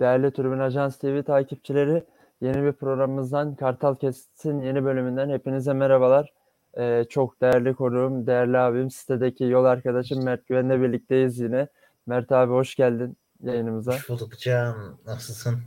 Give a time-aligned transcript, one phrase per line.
[0.00, 2.04] Değerli Tribün Ajans TV takipçileri,
[2.40, 6.32] yeni bir programımızdan Kartal Kesit'in yeni bölümünden hepinize merhabalar.
[6.78, 11.68] Ee, çok değerli konuğum, değerli abim, sitedeki yol arkadaşım Mert Güven'le birlikteyiz yine.
[12.06, 13.92] Mert abi hoş geldin yayınımıza.
[13.92, 14.98] Hoş bulduk Can.
[15.06, 15.58] Nasılsın?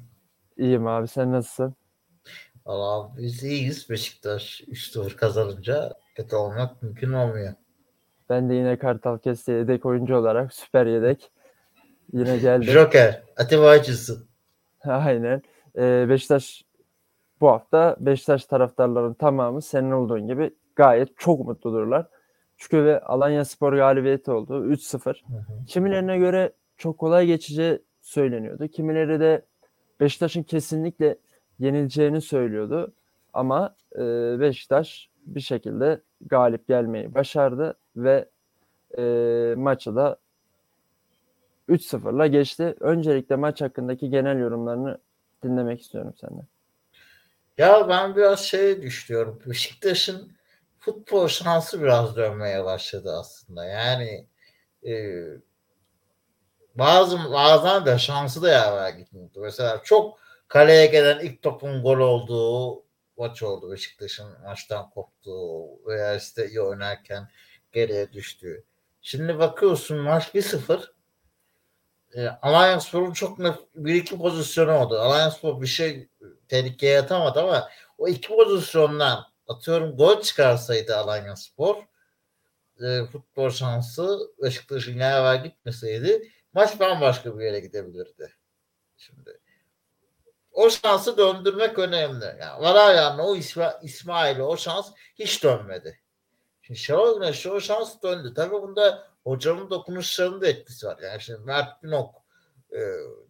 [0.58, 1.76] İyiyim abi, sen nasılsın?
[2.66, 3.90] Valla biz iyiyiz.
[3.90, 7.54] Beşiktaş 3-0 kazanınca kötü olmak mümkün olmuyor.
[8.30, 11.32] Ben de yine Kartal Kesit'e yedek oyuncu olarak süper yedek.
[12.14, 12.74] Yine geldim.
[12.74, 14.18] Joker, Atiba Hutchinson.
[14.84, 15.42] Aynen.
[15.78, 16.64] Ee, Beşiktaş
[17.42, 22.08] bu hafta Beşiktaş taraftarların tamamı senin olduğun gibi gayet çok mutludurlar.
[22.58, 24.66] Çünkü ve Alanya Spor galibiyeti oldu.
[24.66, 25.06] 3-0.
[25.06, 25.66] Hı hı.
[25.68, 28.68] Kimilerine göre çok kolay geçeceği söyleniyordu.
[28.68, 29.46] Kimileri de
[30.00, 31.18] Beşiktaş'ın kesinlikle
[31.60, 32.94] yenileceğini söylüyordu.
[33.34, 34.00] Ama e,
[34.40, 38.30] Beşiktaş bir şekilde galip gelmeyi başardı ve
[38.98, 39.04] e,
[39.58, 40.18] maçı da
[41.70, 42.76] 3-0'la geçti.
[42.80, 44.98] Öncelikle maç hakkındaki genel yorumlarını
[45.44, 46.48] dinlemek istiyorum senden.
[47.58, 49.40] Ya ben biraz şey düşünüyorum.
[49.46, 50.32] Beşiktaş'ın
[50.80, 53.66] futbol şansı biraz dönmeye başladı aslında.
[53.66, 54.28] Yani
[54.86, 55.24] e,
[56.76, 59.40] bazı bazen de şansı da yaver gitmiyordu.
[59.42, 62.84] Mesela çok kaleye gelen ilk topun gol olduğu
[63.18, 67.28] maç oldu Beşiktaş'ın maçtan koptuğu veya işte iyi oynarken
[67.72, 68.64] geriye düştüğü.
[69.02, 70.94] Şimdi bakıyorsun maç 1-0
[72.16, 73.40] e, Alanya Spor'un çok
[73.76, 75.00] bir iki pozisyonu oldu.
[75.00, 76.10] Alanya Spor bir şey
[76.48, 81.76] tehlikeye atamadı ama o iki pozisyondan atıyorum gol çıkarsaydı Alanya Spor
[82.82, 88.34] e, futbol şansı Beşiktaş'ın yaver gitmeseydi maç bambaşka bir yere gidebilirdi.
[88.98, 89.40] Şimdi
[90.52, 92.26] o şansı döndürmek önemli.
[92.26, 96.00] Yani var ayağına o İsma, İsmail'e o şans hiç dönmedi.
[96.62, 98.34] Şimdi Şenol Güneş'e o şans döndü.
[98.36, 101.00] Tabii bunda hocanın dokunuşlarının da etkisi var.
[101.04, 102.16] Yani şimdi Mert Günok
[102.72, 102.80] e,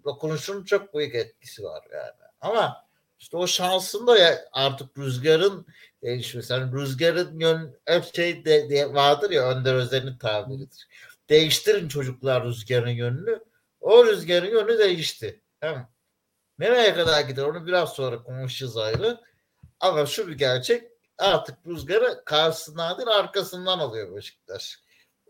[0.03, 2.31] dokunuşunun çok büyük etkisi var yani.
[2.41, 2.85] Ama
[3.19, 5.65] işte o şansın da ya artık rüzgarın
[6.03, 6.53] değişmesi.
[6.53, 10.87] Yani rüzgarın yön hep şey de, de vardır ya Önder Özen'in tabiridir.
[11.29, 13.39] Değiştirin çocuklar rüzgarın yönünü.
[13.81, 15.41] O rüzgarın yönü değişti.
[15.61, 15.89] Tamam.
[16.59, 19.21] Nereye kadar gider onu biraz sonra konuşacağız ayrı.
[19.79, 20.83] Ama şu bir gerçek
[21.17, 24.82] artık rüzgarı karşısından değil arkasından alıyor Beşiktaş.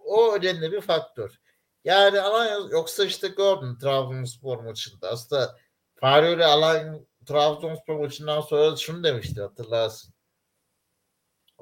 [0.05, 1.39] O önemli bir faktör.
[1.83, 5.09] Yani Alanya yoksa işte gördün Trabzonspor maçında.
[5.09, 5.57] Aslında
[5.95, 10.13] Fahri Alanya Trabzonspor maçından sonra şunu demişti hatırlarsın.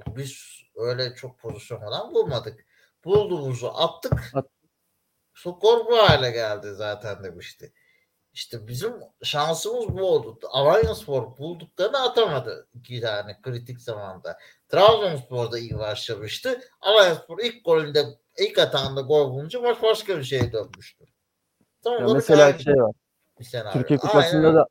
[0.08, 2.66] Biz öyle çok pozisyon falan bulmadık.
[3.06, 4.32] Bulduğumuzu attık.
[4.34, 4.50] At-
[5.34, 7.74] Skor bu hale geldi zaten demişti.
[8.34, 10.40] İşte bizim şansımız bu oldu.
[10.50, 14.38] Alanya Spor bulduklarını atamadı iki tane kritik zamanda.
[14.70, 16.62] Trabzonspor da iyi başlamıştı.
[16.82, 18.06] Alanya Spor ilk golünde
[18.40, 21.06] ilk atağında gol bulunca maç başka bir şeye dönmüştü.
[21.84, 22.92] Tam Ya mesela aynı şey var.
[23.40, 23.72] bir senaryo.
[23.74, 24.56] Türkiye Kupası'nda Aynen.
[24.60, 24.68] da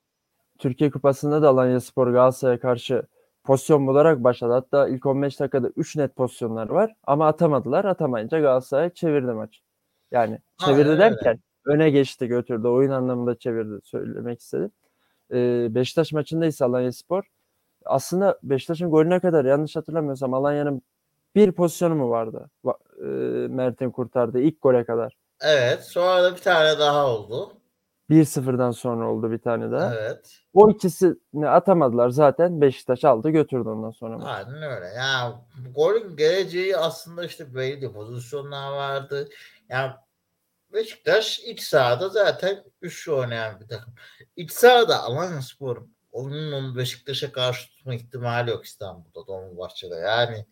[0.58, 3.02] Türkiye Kupası'nda da Alanya Spor Galatasaray'a karşı
[3.44, 4.52] pozisyon bularak başladı.
[4.52, 7.84] Hatta ilk 15 dakikada 3 net pozisyonlar var ama atamadılar.
[7.84, 9.60] Atamayınca Galatasaray çevirdi maç.
[10.10, 11.00] Yani çevirdi Aynen öyle.
[11.00, 12.68] derken öne geçti götürdü.
[12.68, 14.70] Oyun anlamında çevirdi söylemek istedim.
[15.32, 17.24] Ee, Beşiktaş maçında ise Alanya Spor
[17.84, 20.82] aslında Beşiktaş'ın golüne kadar yanlış hatırlamıyorsam Alanya'nın
[21.34, 22.50] bir pozisyonu mu vardı?
[22.64, 25.16] Va- e, Mert'in kurtardığı ilk gole kadar.
[25.40, 25.84] Evet.
[25.84, 27.52] Sonra da bir tane daha oldu.
[28.10, 29.94] 1-0'dan sonra oldu bir tane daha.
[29.94, 30.38] Evet.
[30.54, 32.60] O ikisini atamadılar zaten.
[32.60, 34.24] Beşiktaş aldı götürdü ondan sonra.
[34.24, 34.86] Aynen öyle.
[34.86, 35.42] Ya
[35.74, 39.28] golün geleceği aslında işte belli pozisyonlar vardı.
[39.68, 39.92] Yani
[40.72, 43.94] Beşiktaş iç sahada zaten üçlü oynayan bir takım.
[44.36, 49.94] İç sahada Alanya Spor'un onun onu Beşiktaş'a karşı tutma ihtimali yok İstanbul'da Dolmabahçe'de.
[49.94, 50.46] Yani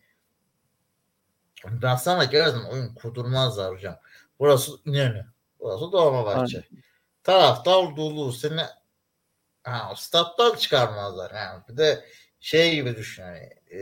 [1.95, 3.95] sana geldim oyun kurdurmazlar hocam.
[4.39, 5.25] Burası İnönü.
[5.59, 6.63] Burası Dolmabahçe.
[7.23, 8.61] Taraftar dolu seni
[9.63, 11.31] ha, stat'tan çıkarmazlar.
[11.35, 12.05] Yani bir de
[12.39, 13.79] şey gibi düşün hani e,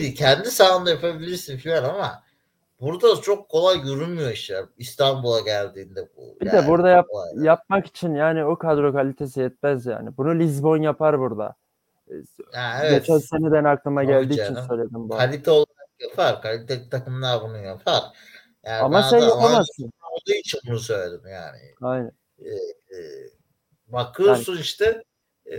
[0.00, 0.16] değil.
[0.16, 2.22] Kendi sahanda yapabilirsin falan ama
[2.80, 4.64] burada çok kolay görünmüyor işler.
[4.78, 6.36] İstanbul'a geldiğinde bu.
[6.40, 7.44] Bir de yani burada yap, olaylar.
[7.44, 10.16] yapmak için yani o kadro kalitesi yetmez yani.
[10.16, 11.54] Bunu Lisbon yapar burada.
[12.52, 13.06] Ha, evet.
[13.06, 15.16] Geçen seneden aklıma Tabii geldiği için söyledim bu.
[15.16, 15.73] Kalite olarak
[16.08, 16.42] yapar.
[16.42, 18.02] Kalite takımlar bunu yapar.
[18.64, 19.92] Yani Ama sen de yapamazsın.
[20.12, 21.74] olduğu için bunu söyledim yani.
[21.80, 22.12] Aynen.
[22.38, 22.50] e,
[22.96, 22.98] e,
[23.86, 25.02] bakıyorsun işte
[25.52, 25.56] e,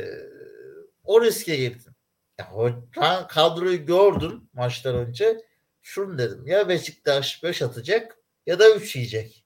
[1.03, 1.95] o riske girdin.
[2.39, 2.51] Ya,
[3.01, 5.41] ben kadroyu gördüm maçtan önce.
[5.81, 9.45] Şunu dedim ya Beşiktaş 5 atacak ya da 3 yiyecek.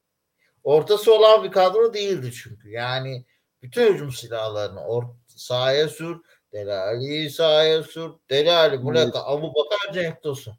[0.63, 2.69] Ortası olan bir kadro değildi çünkü.
[2.69, 3.25] Yani
[3.61, 6.17] bütün hücum silahlarını or- sahaya sür.
[6.53, 8.11] Delali'yi sahaya sür.
[8.29, 10.53] Delali, Muleka, Abu Bakar, Cenk Tosun.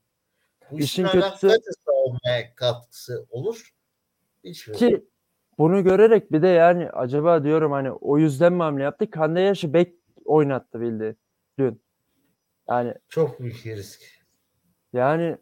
[0.71, 3.71] Bu İşin kötüsü- savunmaya katkısı olur.
[4.45, 4.73] Hiçbir.
[4.75, 5.07] Ki
[5.59, 9.11] bunu görerek bir de yani acaba diyorum hani o yüzden mi hamle yaptı?
[9.11, 9.95] Kande Yaş'ı bek
[10.25, 11.17] oynattı bildi
[11.59, 11.83] dün.
[12.69, 14.01] Yani Çok büyük risk.
[14.93, 15.37] yani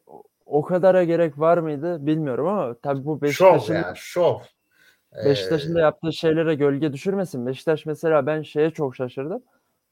[0.47, 4.39] o- kadara gerek var mıydı bilmiyorum ama tabii bu Şov Beşiktaş'ın ya şov.
[5.25, 7.47] Beşiktaş'ın da Ee, yaptığı şeylere gölge düşürmesin.
[7.47, 9.43] Beşiktaş mesela ben şeye çok şaşırdım.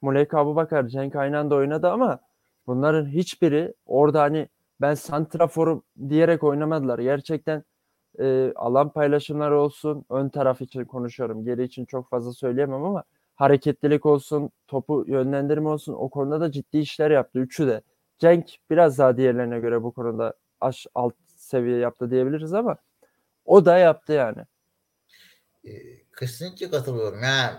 [0.03, 2.19] Muleka Abubakar, Cenk aynı anda oynadı ama
[2.67, 4.49] bunların hiçbiri orada hani
[4.81, 6.99] ben santraforum diyerek oynamadılar.
[6.99, 7.65] Gerçekten
[8.21, 11.45] e, alan paylaşımları olsun, ön taraf için konuşuyorum.
[11.45, 16.79] Geri için çok fazla söyleyemem ama hareketlilik olsun, topu yönlendirme olsun o konuda da ciddi
[16.79, 17.39] işler yaptı.
[17.39, 17.83] Üçü de.
[18.19, 22.77] Cenk biraz daha diğerlerine göre bu konuda aş alt seviye yaptı diyebiliriz ama
[23.45, 24.43] o da yaptı yani.
[25.65, 25.71] e,
[26.19, 27.23] kesinlikle katılıyorum.
[27.23, 27.57] Yani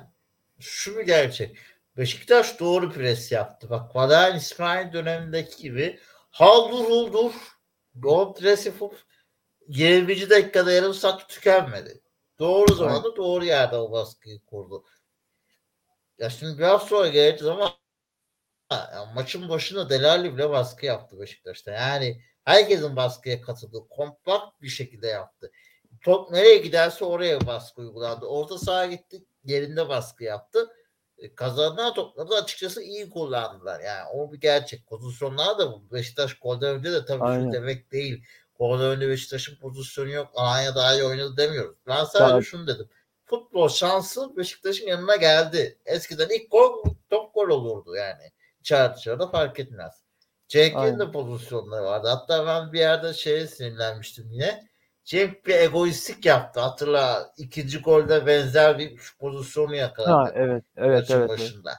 [0.60, 1.58] şu bir gerçek.
[1.98, 3.70] Beşiktaş doğru pres yaptı.
[3.70, 6.00] Bak Valerian İsmail dönemindeki gibi
[6.38, 7.34] haldur huldur
[8.04, 9.04] o pres yapıp
[9.68, 10.30] 20.
[10.30, 12.02] dakikada yarım saat tükenmedi.
[12.40, 14.84] Doğru zamanda doğru yerde o baskıyı kurdu.
[16.18, 17.78] Ya şimdi biraz sonra geleceğiz ama
[18.72, 21.72] ya maçın başında Delali bile baskı yaptı Beşiktaş'ta.
[21.72, 25.52] Yani herkesin baskıya katıldığı kompakt bir şekilde yaptı.
[26.04, 28.26] Top nereye giderse oraya baskı uygulandı.
[28.26, 30.70] Orta sahaya gitti yerinde baskı yaptı.
[31.18, 33.80] E, Kazanılan topları da açıkçası iyi kullandılar.
[33.80, 34.88] Yani o bir gerçek.
[34.88, 35.92] Pozisyonlar da bu.
[35.92, 37.46] Beşiktaş golden önce de tabii Aynen.
[37.46, 38.24] şu demek değil.
[38.60, 40.32] Golden önce Beşiktaş'ın pozisyonu yok.
[40.36, 41.78] Alanya daha iyi oynadı demiyoruz.
[41.88, 42.44] Ben sadece Tabii.
[42.44, 42.90] şunu dedim.
[43.26, 45.78] Futbol şansı Beşiktaş'ın yanına geldi.
[45.86, 48.32] Eskiden ilk gol top gol olurdu yani.
[48.60, 50.04] İçeride dışarıda fark etmez.
[50.48, 52.08] Cenk'in de pozisyonları vardı.
[52.08, 54.68] Hatta ben bir yerde şeye sinirlenmiştim yine.
[55.08, 56.60] Cenk bir egoistlik yaptı.
[56.60, 60.12] Hatırla ikinci golde benzer bir pozisyonu yakaladı.
[60.12, 61.12] Ha evet evet evet.
[61.12, 61.30] evet.
[61.30, 61.72] başında.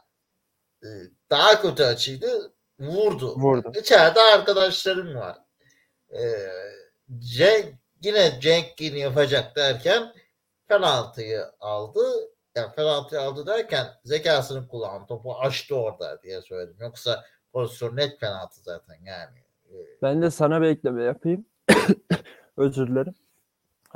[0.82, 0.86] Ee,
[1.30, 2.52] Daha kötü açıydı.
[2.80, 3.34] Vurdu.
[3.36, 3.72] Vurdu.
[3.80, 5.36] İçeride arkadaşlarım var.
[6.12, 6.48] Ee,
[7.18, 10.12] Cenk yine Cenk yine yapacak derken
[10.68, 12.00] penaltıyı aldı.
[12.54, 15.06] Yani penaltıyı aldı derken zekasını kullandı.
[15.06, 16.76] Topu açtı orada diye söyledim.
[16.80, 19.38] Yoksa pozisyon net penaltı zaten yani.
[19.70, 21.46] Ee, Ben de sana bir ekleme yapayım.
[22.58, 23.14] Özür dilerim.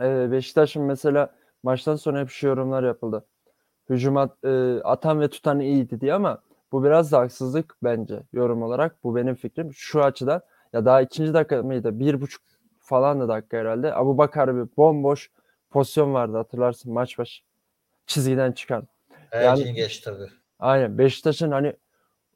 [0.01, 1.29] Ee, Beşiktaş'ın mesela
[1.63, 3.25] maçtan sonra hep şu yorumlar yapıldı.
[3.91, 6.39] Hücum at- e, atan ve tutan iyiydi diye ama
[6.73, 9.05] bu biraz da haksızlık bence yorum olarak.
[9.05, 9.73] Bu benim fikrim.
[9.75, 10.41] Şu açıdan
[10.73, 11.99] ya daha ikinci dakika mıydı?
[12.01, 12.43] Bir buçuk
[12.81, 13.95] falan da dakika herhalde.
[13.95, 15.31] Abu Bakar bir bomboş
[15.71, 17.43] pozisyon vardı hatırlarsın maç başı.
[18.07, 18.89] Çizgiden çıkan.
[19.33, 20.29] Ercin geç tabii.
[20.59, 21.73] Aynen Beşiktaş'ın hani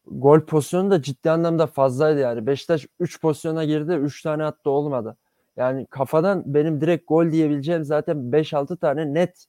[0.07, 2.47] gol pozisyonu da ciddi anlamda fazlaydı yani.
[2.47, 5.17] Beşiktaş 3 pozisyona girdi, 3 tane attı olmadı.
[5.57, 9.47] Yani kafadan benim direkt gol diyebileceğim zaten 5-6 tane net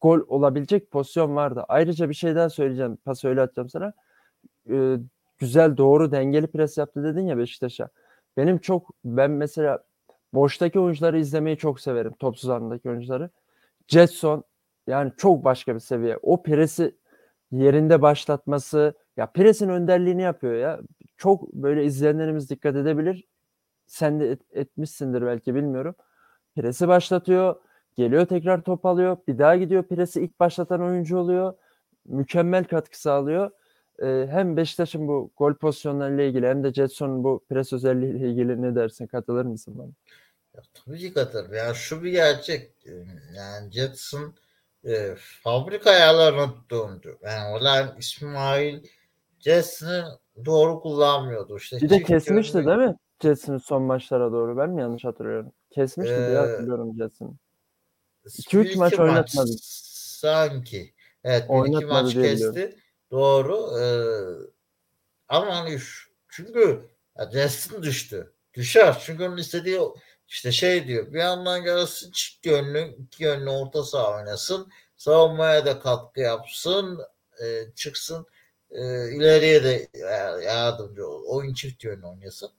[0.00, 1.64] gol olabilecek pozisyon vardı.
[1.68, 2.96] Ayrıca bir şey daha söyleyeceğim.
[3.04, 3.92] Pas öyle atacağım sana.
[4.70, 4.96] Ee,
[5.38, 7.88] güzel doğru dengeli pres yaptı dedin ya Beşiktaş'a.
[8.36, 9.78] Benim çok ben mesela
[10.34, 12.12] boştaki oyuncuları izlemeyi çok severim.
[12.18, 13.30] Topsuz andaki oyuncuları.
[13.88, 14.44] Jetson
[14.86, 16.18] yani çok başka bir seviye.
[16.22, 16.96] O presi
[17.52, 20.80] yerinde başlatması ya presin önderliğini yapıyor ya.
[21.16, 23.24] Çok böyle izleyenlerimiz dikkat edebilir.
[23.88, 25.94] Sen de et- etmişsindir belki bilmiyorum.
[26.56, 27.56] Presi başlatıyor.
[27.96, 29.16] Geliyor tekrar top alıyor.
[29.28, 31.54] Bir daha gidiyor presi ilk başlatan oyuncu oluyor.
[32.06, 33.50] Mükemmel katkı sağlıyor.
[34.02, 38.74] Ee, hem Beşiktaş'ın bu gol pozisyonlarıyla ilgili hem de Jetson'un bu pres özelliğiyle ilgili ne
[38.74, 39.06] dersin?
[39.06, 39.90] Katılır mısın bana?
[40.56, 41.54] Ya, tabii ki katılırım.
[41.54, 42.72] Yani şu bir gerçek.
[43.36, 44.34] Yani Jetson
[44.84, 47.18] e, fabrika ayarlarına döndü.
[47.22, 48.84] Yani olan İsmail
[49.38, 51.56] Jetson'ı doğru kullanmıyordu.
[51.56, 52.96] İşte Bir de kesmişti değil mi?
[53.22, 54.56] Jetson'ı son maçlara doğru.
[54.56, 55.52] Ben mi yanlış hatırlıyorum?
[55.70, 57.32] Kesmişti diye Ee, hatırlıyorum Jetson'ı.
[58.24, 59.50] Bir 2-3 maç oynatmadı.
[59.62, 60.94] Sanki.
[61.24, 62.78] Evet iki Oynatmadı maç diye kesti.
[63.10, 63.78] Doğru.
[63.80, 63.84] Ee,
[65.28, 66.88] ama hani şu- çünkü
[67.32, 68.32] Justin düştü.
[68.54, 69.02] Düşer.
[69.06, 69.80] Çünkü onun istediği
[70.28, 71.12] işte şey diyor.
[71.12, 74.68] Bir yandan gelsin çift yönlü, iki yönlü orta saha oynasın.
[74.96, 77.00] Savunmaya da katkı yapsın.
[77.44, 78.26] e, çıksın.
[78.70, 78.80] e,
[79.12, 81.22] ileriye de ya- yardımcı ol.
[81.26, 82.50] Oyun çift yönlü oynasın.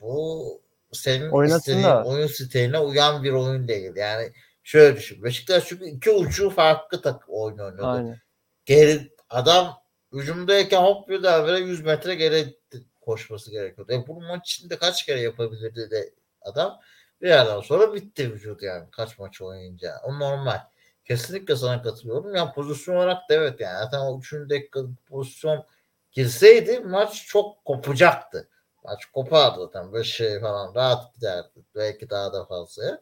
[0.00, 2.04] Bu senin Oynasın istediğin da.
[2.04, 3.96] oyun stiline uyan bir oyun değil.
[3.96, 4.32] Yani
[4.62, 5.24] şöyle düşün.
[5.24, 7.86] Beşiktaş çünkü iki ucu farklı tak oyun oynuyordu.
[7.86, 8.20] Aynen.
[8.64, 9.82] Geri adam
[10.12, 12.58] hücumdayken hop birden böyle 100 metre geri
[13.00, 13.92] koşması gerekiyordu.
[13.92, 16.80] E bunu maç içinde kaç kere yapabilirdi de adam
[17.22, 19.94] bir yerden sonra bitti vücut yani kaç maç oynayınca.
[20.04, 20.60] O normal.
[21.04, 22.34] Kesinlikle sana katılıyorum.
[22.34, 24.32] Yani pozisyon olarak da evet yani zaten o 3.
[24.32, 25.64] dakikalık pozisyon
[26.12, 28.48] girseydi maç çok kopacaktı.
[28.84, 29.92] Maç kopardı zaten.
[29.92, 31.64] Böyle şey falan rahat giderdi.
[31.74, 33.00] Belki daha da fazla.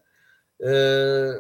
[0.61, 0.69] Ee,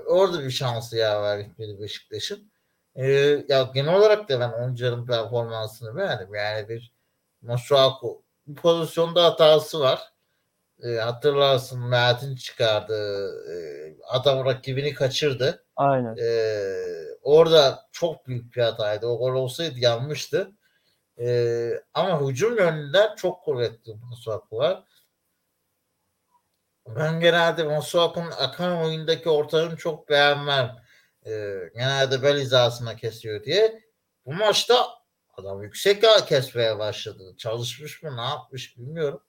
[0.06, 2.50] orada bir şansı yaver gitmedi Beşiktaş'ın.
[2.96, 3.06] Ee,
[3.48, 6.34] ya genel olarak da ben oyuncuların performansını beğendim.
[6.34, 6.92] Yani bir
[7.42, 8.22] Masuaku
[8.56, 10.02] pozisyonda hatası var.
[10.82, 12.94] e, hatırlarsın Mert'in çıkardı.
[13.52, 13.56] E,
[14.08, 15.64] adam rakibini kaçırdı.
[15.76, 16.16] Aynen.
[16.16, 16.26] E,
[17.22, 19.06] orada çok büyük bir hataydı.
[19.06, 20.52] O gol olsaydı yanmıştı.
[21.20, 24.84] E, ama hücum yönünden çok kuvvetli Masuaku var.
[26.86, 30.76] Ben genelde Masuaku'nun akan oyundaki ortalığını çok beğenmem.
[31.26, 31.30] E,
[31.74, 33.82] genelde bel hizasına kesiyor diye.
[34.26, 34.86] Bu maçta
[35.36, 37.34] adam yüksek kesmeye başladı.
[37.36, 39.22] Çalışmış mı ne yapmış bilmiyorum.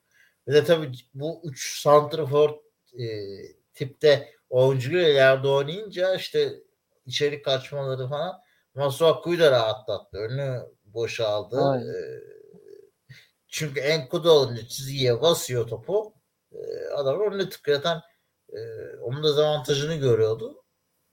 [0.48, 2.50] Ve de tabii bu üç santrafor
[3.00, 3.05] e,
[3.74, 6.53] tipte oyuncuyla yerde oynayınca işte
[7.05, 8.41] içeri kaçmaları falan
[8.75, 10.17] Masuaku'yu da rahatlattı.
[10.17, 10.62] Önü
[10.93, 11.62] boşaldı.
[11.62, 11.88] Aynen.
[11.88, 12.22] E,
[13.48, 16.13] çünkü Enkudu olunca çizgiye basıyor topu.
[16.51, 18.01] E, adam önüne tıklatan
[18.53, 18.60] e,
[19.01, 20.63] onun da avantajını görüyordu.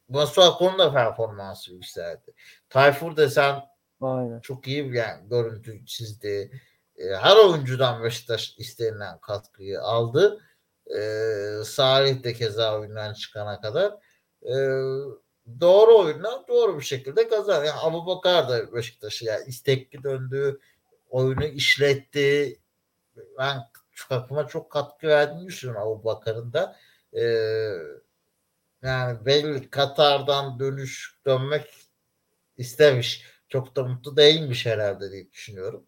[0.08, 2.34] Masuaku'nun da performansı yükseldi.
[2.68, 3.62] Tayfur desen
[4.00, 4.40] Aynen.
[4.40, 6.60] çok iyi bir yani görüntü çizdi.
[6.96, 10.40] E, her oyuncudan Beşiktaş istenilen katkıyı aldı.
[10.86, 11.00] E,
[11.64, 13.92] Salih de keza oyundan çıkana kadar.
[14.42, 14.54] E,
[15.60, 17.66] doğru oyundan doğru bir şekilde kazandı.
[17.66, 20.60] Yani Abu Bakar da Beşiktaş'a yani istekli döndü.
[21.10, 22.58] Oyunu işletti.
[23.38, 23.58] Ben
[24.08, 26.76] takıma çok katkı verdiğini düşünüyorum Abu Bakar'ın da.
[27.12, 27.22] E,
[28.82, 31.74] yani belli Katar'dan dönüş dönmek
[32.56, 33.24] istemiş.
[33.48, 35.86] Çok da mutlu değilmiş herhalde diye düşünüyorum.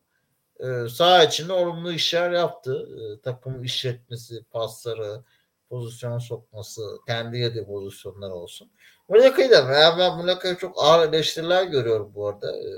[0.60, 2.88] Ee, sağ içinde olumlu işler yaptı.
[2.98, 5.24] Ee, takım işletmesi, pasları,
[5.68, 8.70] pozisyona sokması, kendi yedi pozisyonlar olsun.
[9.08, 12.56] Muleka'yı da ben, ben Muleka'ya çok ağır eleştiriler görüyorum bu arada.
[12.56, 12.70] Ee,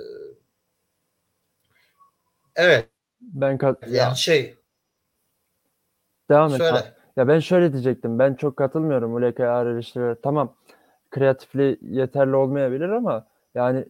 [2.57, 2.89] evet.
[3.21, 4.55] Ben kat Yani ya, şey
[6.31, 6.59] devam et.
[6.59, 6.95] söyle.
[7.17, 8.19] Ya ben şöyle diyecektim.
[8.19, 10.17] Ben çok katılmıyorum Muleka'ya ağır eleştirilere.
[10.23, 10.57] Tamam
[11.11, 13.85] kreatifliği yeterli olmayabilir ama yani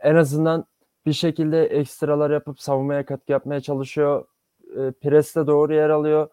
[0.00, 0.64] en azından
[1.06, 4.26] bir şekilde ekstralar yapıp savunmaya katkı yapmaya çalışıyor.
[4.76, 6.28] E, preste doğru yer alıyor.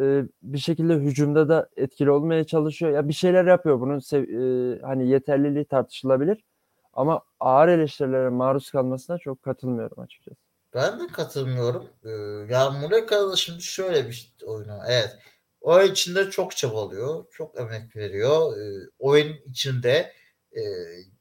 [0.00, 2.92] E, bir şekilde hücumda da etkili olmaya çalışıyor.
[2.92, 3.80] Ya bir şeyler yapıyor.
[3.80, 6.44] Bunun e, hani yeterliliği tartışılabilir.
[6.92, 10.36] Ama ağır eleştirilere maruz kalmasına çok katılmıyorum açıkçası.
[10.74, 11.88] Ben de katılmıyorum.
[12.04, 12.10] Ee,
[12.52, 14.78] ya Muleka'da şimdi şöyle bir oyunu.
[14.88, 15.16] Evet.
[15.60, 17.24] O içinde çok çabalıyor.
[17.30, 18.58] Çok emek veriyor.
[18.58, 20.12] Ee, oyun içinde
[20.52, 20.60] e,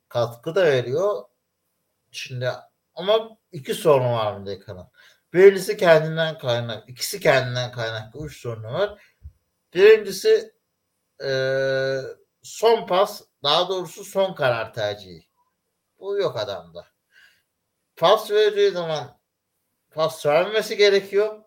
[0.10, 1.24] katkı da veriyor.
[2.12, 2.50] Şimdi
[2.96, 4.88] ama iki sorun var Muleka'nın.
[5.36, 6.90] Birincisi kendinden kaynak.
[6.90, 8.26] ikisi kendinden kaynaklı.
[8.26, 9.02] Üç sorunu var.
[9.74, 10.54] Birincisi
[11.24, 11.30] e,
[12.44, 15.28] son pas daha doğrusu son karar tercihi.
[16.00, 16.88] Bu yok adamda.
[17.96, 19.20] Pas verdiği zaman
[19.92, 21.44] pas vermesi gerekiyor.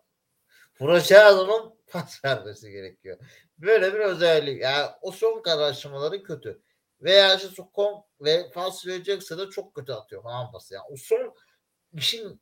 [0.79, 3.17] Vuracağı adamın pas vermesi gerekiyor.
[3.57, 4.61] Böyle bir özellik.
[4.61, 6.61] Yani o son kararlaşmaları kötü.
[7.01, 10.73] Veya işte son ve pas verecekse de çok kötü atıyor falan pası.
[10.73, 11.35] Yani o son
[11.93, 12.41] işin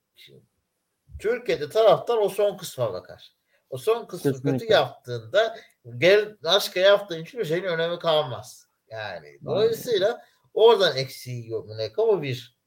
[1.20, 3.34] Türkiye'de taraftar o son kısma bakar.
[3.70, 4.58] O son kısmı Kesinlikle.
[4.58, 5.58] kötü yaptığında
[5.98, 8.68] gel başka yaptığın hiçbir şeyin önemi kalmaz.
[8.90, 12.58] Yani dolayısıyla oradan eksiği yiyor Muneka bu bir.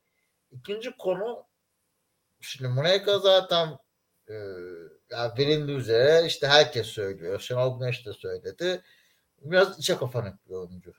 [0.51, 1.47] İkinci konu
[2.41, 3.79] şimdi Muneka zaten
[4.29, 4.35] e,
[5.11, 7.41] yani bilindiği üzere işte herkes söylüyor.
[7.41, 8.83] Şenol Güneş de söyledi.
[9.39, 10.93] Biraz içe kafanık bir oyuncu.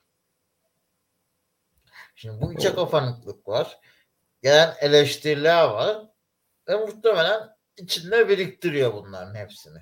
[2.15, 3.79] Şimdi bu içe kafanıklık var.
[4.43, 6.10] Gelen eleştiriler var.
[6.67, 9.77] Ve muhtemelen içinde biriktiriyor bunların hepsini.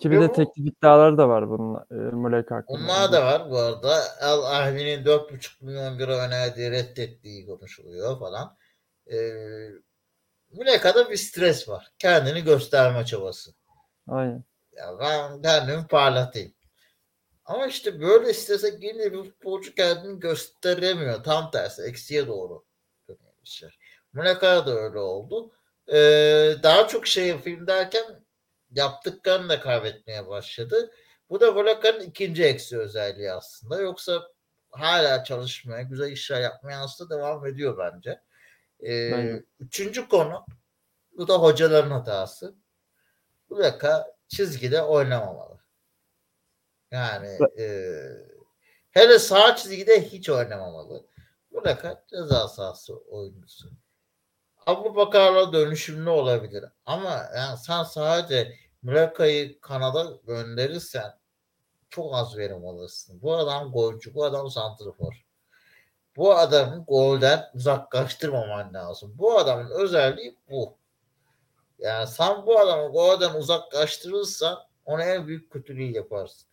[0.00, 2.78] Ki bir de bu- teklif iddiaları da var bunun e, Muleka hakkında.
[2.78, 4.00] Onlar da var bu arada.
[4.20, 8.56] El Ahli'nin 4,5 milyon lira önerdiği reddettiği konuşuluyor falan.
[9.12, 9.16] Ee,
[10.52, 11.92] Muleka'da bir stres var.
[11.98, 13.50] Kendini gösterme çabası.
[14.08, 14.44] Aynen.
[14.72, 16.52] Ya ben kendimi parlatayım.
[17.44, 21.24] Ama işte böyle strese girince bir futbolcu kendini gösteremiyor.
[21.24, 22.64] Tam tersi eksiye doğru
[23.08, 23.78] dönüyor işler.
[24.12, 25.52] Muleka'da da öyle oldu.
[25.92, 28.04] Ee, daha çok şey film derken
[28.70, 30.90] yaptıklarını da kaybetmeye başladı.
[31.30, 33.80] Bu da Muleka'nın ikinci eksi özelliği aslında.
[33.80, 34.22] Yoksa
[34.70, 38.20] hala çalışmaya, güzel işler yapmaya aslında devam ediyor bence.
[38.82, 39.44] Ee, Bence.
[39.60, 40.46] üçüncü konu
[41.16, 42.54] bu da hocaların hatası.
[43.50, 45.58] Muleka çizgide oynamamalı.
[46.90, 47.94] Yani e,
[48.90, 51.06] hele sağ çizgide hiç oynamamalı.
[51.50, 53.70] Muleka ceza sahası oyuncusu.
[54.68, 56.64] Abu Bakar'la dönüşümlü olabilir.
[56.86, 61.14] Ama yani sen sadece Muleka'yı kanada gönderirsen
[61.90, 63.22] çok az verim alırsın.
[63.22, 65.24] Bu adam golcü, bu adam santrafor.
[66.16, 69.14] Bu adamı golden uzaklaştırmaman lazım.
[69.18, 70.76] Bu adamın özelliği bu.
[71.78, 76.48] Yani sen bu adamı golden uzaklaştırırsan ona en büyük kötülüğü yaparsın.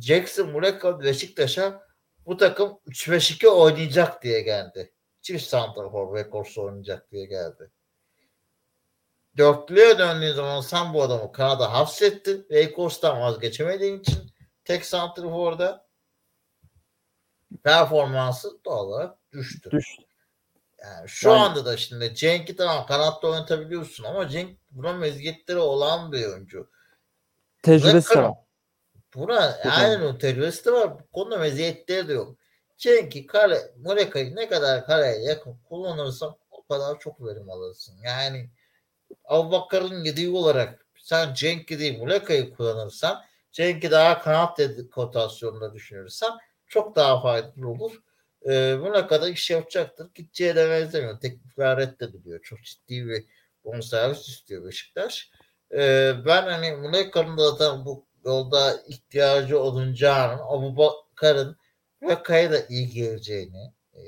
[0.00, 1.82] Jackson Muleka Beşiktaş'a
[2.26, 4.92] bu takım 3-5-2 oynayacak diye geldi.
[5.22, 7.70] Çift santrafor ve korsu oynayacak diye geldi.
[9.36, 12.40] dörtlüye döndüğün zaman sen bu adamı kanada hapsettin.
[12.40, 14.30] Waycost'tan vazgeçemediğin için
[14.64, 15.86] tek santriforda
[17.64, 19.70] performansı doğal olarak düştü.
[19.70, 20.02] Düştü.
[20.78, 26.12] Yani şu Yani- anda da şimdi Cenk'i tamam kanatta oynatabiliyorsun ama Cenk buna meziyetleri olan
[26.12, 26.70] bir oyuncu.
[27.62, 28.34] Tecrübesi de var.
[29.14, 29.38] Buna
[29.70, 30.98] aynen o tecrübesi de var.
[30.98, 32.36] Bu konuda meziyetleri de yok.
[32.80, 37.94] Cenk'i kale, Muleka'yı ne kadar kaleye yakın kullanırsan o kadar çok verim alırsın.
[38.04, 38.50] Yani
[39.24, 43.22] Abubakar'ın yediği olarak sen Cenk'i değil Muleka'yı kullanırsan
[43.52, 46.30] Cenk'i daha kanat dedi- kotasyonunda düşünürsen
[46.66, 48.02] çok daha faydalı olur.
[48.48, 50.08] Ee, Muleka'da iş yapacaktır.
[50.14, 51.20] Gideceğe de benzemiyor.
[51.20, 52.42] Teklifler reddediliyor.
[52.42, 53.24] Çok ciddi bir
[53.64, 55.30] bonservis istiyor Beşiktaş.
[55.72, 61.59] Ee, ben hani Muleka'nın da zaten bu yolda ihtiyacı olunacağının Abubakar'ın
[62.00, 64.02] Muleka'ya da iyi geleceğini e,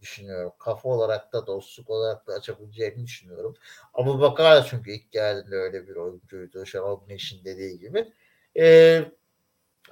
[0.00, 0.52] düşünüyorum.
[0.58, 3.54] Kafa olarak da dostluk olarak da açabileceğini düşünüyorum.
[3.94, 6.66] Abubakar da çünkü ilk geldiğinde öyle bir oyuncuydu.
[6.66, 8.12] Şenol Güneş'in dediği gibi.
[8.58, 9.04] Ee,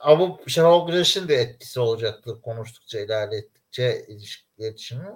[0.01, 4.07] Abu Şenol Güneş'in de etkisi olacaktır konuştukça ilerlettikçe
[4.59, 5.09] iletişimi.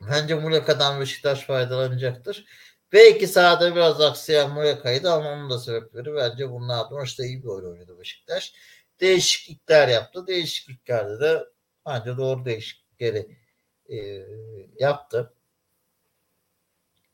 [0.00, 2.44] Bence Muleka'dan Beşiktaş faydalanacaktır.
[2.92, 7.70] Belki sahada biraz aksayan Muleka'ydı ama onun da sebepleri bence bunlardan işte iyi bir oyun
[7.70, 8.54] oynadı Beşiktaş.
[9.00, 10.26] Değişiklikler yaptı.
[10.26, 11.44] Değişikliklerde de
[11.86, 13.38] bence doğru değişiklikleri
[13.88, 13.96] e,
[14.78, 15.32] yaptı.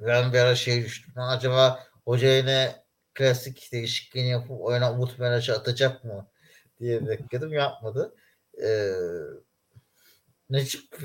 [0.00, 1.14] Ben bir ara şey düştüm.
[1.17, 6.29] Acaba hoca yine klasik değişikliğini yapıp oyuna Umut Meraş'ı atacak mı
[6.81, 7.53] diye bekledim.
[7.53, 8.14] Yapmadı.
[8.62, 8.93] Ee,
[10.50, 10.99] Necip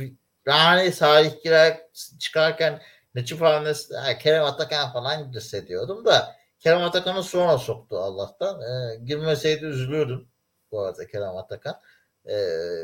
[0.48, 1.82] yani Salih girer
[2.20, 2.82] çıkarken
[3.16, 8.62] Necip Hanesi, ha, Kerem Atakan falan hissediyordum da Kerem Atakan'ı sonra soktu Allah'tan.
[8.62, 10.30] Ee, girmeseydi üzülürdüm
[10.72, 11.82] bu arada Kerem Atakan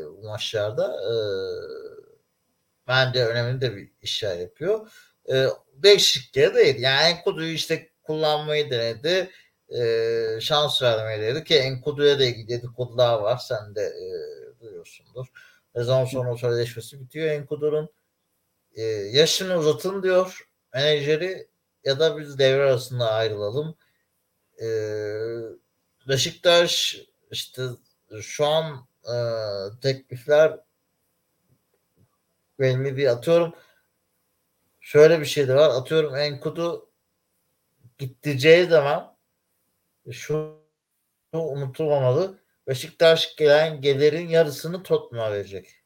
[0.06, 0.96] bu maçlarda.
[1.02, 1.16] Ee,
[2.88, 4.92] bence önemli de bir işler yapıyor.
[5.32, 6.80] Ee, değişikliğe değil.
[6.80, 9.30] Yani Enkudu'yu işte kullanmayı denedi.
[9.76, 13.38] Ee, şans vermeyi denedi ki Enkudu'ya da ilgili dedikodular var.
[13.38, 14.08] Sen de e,
[14.60, 15.26] duyuyorsundur.
[15.74, 17.88] Ne zaman sonra sözleşmesi bitiyor Enkudu'nun.
[18.74, 21.48] E, yaşını uzatın diyor menajeri
[21.84, 23.76] ya da biz devre arasında ayrılalım.
[24.62, 24.66] E,
[26.08, 27.62] Beşiktaş işte
[28.22, 29.14] şu an e,
[29.82, 30.60] teklifler
[32.60, 33.54] belli bir atıyorum
[34.80, 35.68] şöyle bir şey de var.
[35.70, 36.90] Atıyorum Enkudu
[37.98, 39.16] gideceği zaman
[40.10, 40.62] şu
[41.32, 42.38] unutulmamalı.
[42.66, 45.82] Beşiktaş gelen gelirin yarısını Tottenham'a verecek.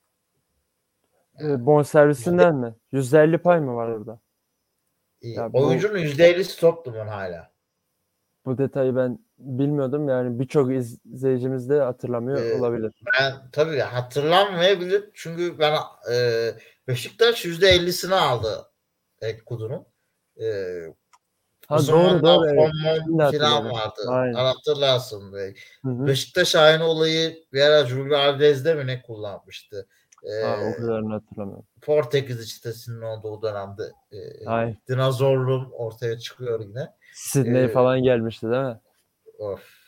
[1.40, 2.74] E, bonservisinden mi?
[2.92, 4.20] %50 pay mı var orada?
[5.22, 7.53] Ya bu- Oyuncunun %50'si Tottenham'ın hala.
[8.50, 10.08] Bu detayı ben bilmiyordum.
[10.08, 12.92] Yani birçok izleyicimiz de hatırlamıyor Ee, olabilir.
[13.20, 15.10] Ben tabii hatırlanmayabilir.
[15.14, 15.74] Çünkü ben
[16.12, 16.48] e,
[16.88, 18.66] Beşiktaş %50'sini aldı
[19.20, 19.86] Enkudu'nun.
[20.40, 20.46] E,
[21.68, 22.72] Ha o doğru doğru evet.
[23.20, 23.70] hatırladım.
[23.70, 24.00] vardı.
[24.08, 24.34] Aynen.
[24.34, 25.54] Hatırlarsın be.
[25.84, 29.86] Beşiktaş aynı olayı bir ara Julio Alves'de mi ne kullanmıştı?
[30.24, 31.66] E, Ha, o kadarını hatırlamıyorum.
[31.82, 33.82] Portekiz sitesinin olduğu dönemde
[34.12, 36.99] e, dinozorluğum ortaya çıkıyor yine.
[37.12, 38.81] Sydney Ee, falan gelmişti değil mi?
[39.38, 39.81] Of.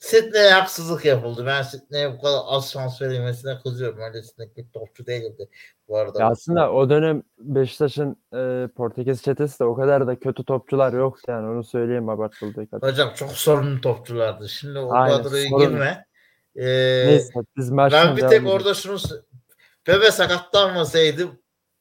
[0.00, 1.46] Sydney'e haksızlık yapıldı.
[1.46, 4.00] Ben Sydney'e bu kadar az şans verilmesine kızıyorum.
[4.00, 5.48] Öylesine bir topçu değildi
[5.88, 6.20] bu arada.
[6.20, 11.22] Ya aslında o dönem Beşiktaş'ın e, Portekiz çetesi de o kadar da kötü topçular yoktu
[11.28, 12.90] yani onu söyleyeyim abartıldığı kadar.
[12.90, 14.48] Hocam çok sorunlu topçulardı.
[14.48, 15.68] Şimdi o Aynen, kadroya sorunlu.
[15.68, 16.06] girme.
[16.56, 18.46] Ee, Neyse biz ben bir tek edelim.
[18.46, 18.98] orada şunu
[19.86, 21.28] Bebe sakatlanmasaydı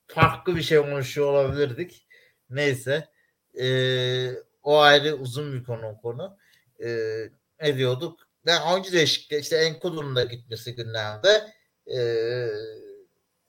[0.08, 2.08] farklı bir şey konuşuyor olabilirdik.
[2.50, 3.12] Neyse.
[3.60, 4.32] Ee,
[4.63, 6.38] o ayrı uzun bir konu konu.
[6.84, 7.30] Ee,
[7.62, 8.20] ne diyorduk?
[8.46, 11.54] Ben oyuncu değişikliği işte Enkudu'nun da gitmesi gündemde.
[11.88, 12.50] Ee,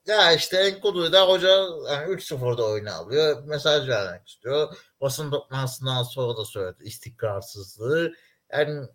[0.07, 1.49] ya işte Enkudu'yu da hoca
[1.89, 3.43] yani 3-0'da oyuna alıyor.
[3.45, 4.77] Mesaj vermek istiyor.
[5.01, 8.13] Basın toplantısından sonra da söyledi istikrarsızlığı.
[8.51, 8.87] Yani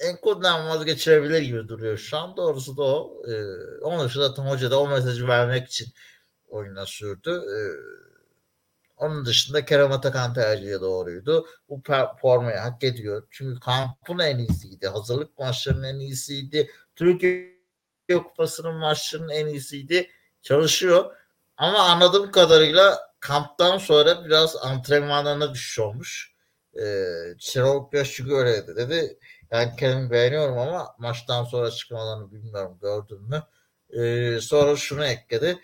[0.00, 2.36] Enkudu'dan vazgeçirebilir gibi duruyor şu an.
[2.36, 3.22] Doğrusu da o.
[3.28, 3.44] Ee,
[3.82, 5.86] onun dışında zaten hoca da o mesajı vermek için
[6.48, 7.30] oyuna sürdü.
[7.30, 7.60] Ee,
[8.96, 11.46] onun dışında Kerem Atakan tercihi doğruydu.
[11.68, 11.82] Bu
[12.20, 13.26] formayı hak ediyor.
[13.30, 14.88] Çünkü kampın en iyisiydi.
[14.88, 16.70] Hazırlık maçlarının en iyisiydi.
[16.96, 17.56] Türkiye
[18.08, 20.10] Kupası'nın maçlarının en iyisiydi.
[20.42, 21.16] Çalışıyor.
[21.56, 26.34] Ama anladığım kadarıyla kamptan sonra biraz antrenmanlarına düşüş olmuş.
[26.80, 28.76] Ee, Şenol Güneş çünkü öyle dedi.
[28.76, 29.18] dedi.
[29.50, 33.42] Yani Kerem'i beğeniyorum ama maçtan sonra çıkmalarını bilmiyorum gördün mü.
[33.90, 35.58] Ee, sonra şunu ekledi.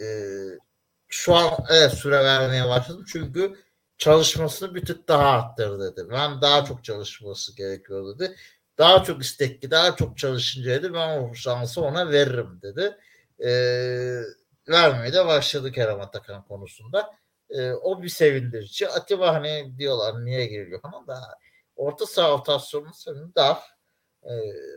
[0.00, 0.04] Ee,
[1.12, 3.56] şu an evet süre vermeye başladım çünkü
[3.98, 6.06] çalışmasını bir tık daha arttır dedi.
[6.10, 8.36] Ben daha çok çalışması gerekiyor dedi.
[8.78, 12.96] Daha çok istekli, daha çok çalışınca dedi ben o şansı ona veririm dedi.
[13.44, 14.22] Ee,
[14.68, 17.10] vermeye de başladı Kerem Atakan konusunda.
[17.50, 18.88] E, o bir sevindirici.
[18.88, 21.20] Atiba hani diyorlar niye geliyor falan da
[21.76, 23.58] orta saha rotasyonu senin dar.
[24.24, 24.32] E,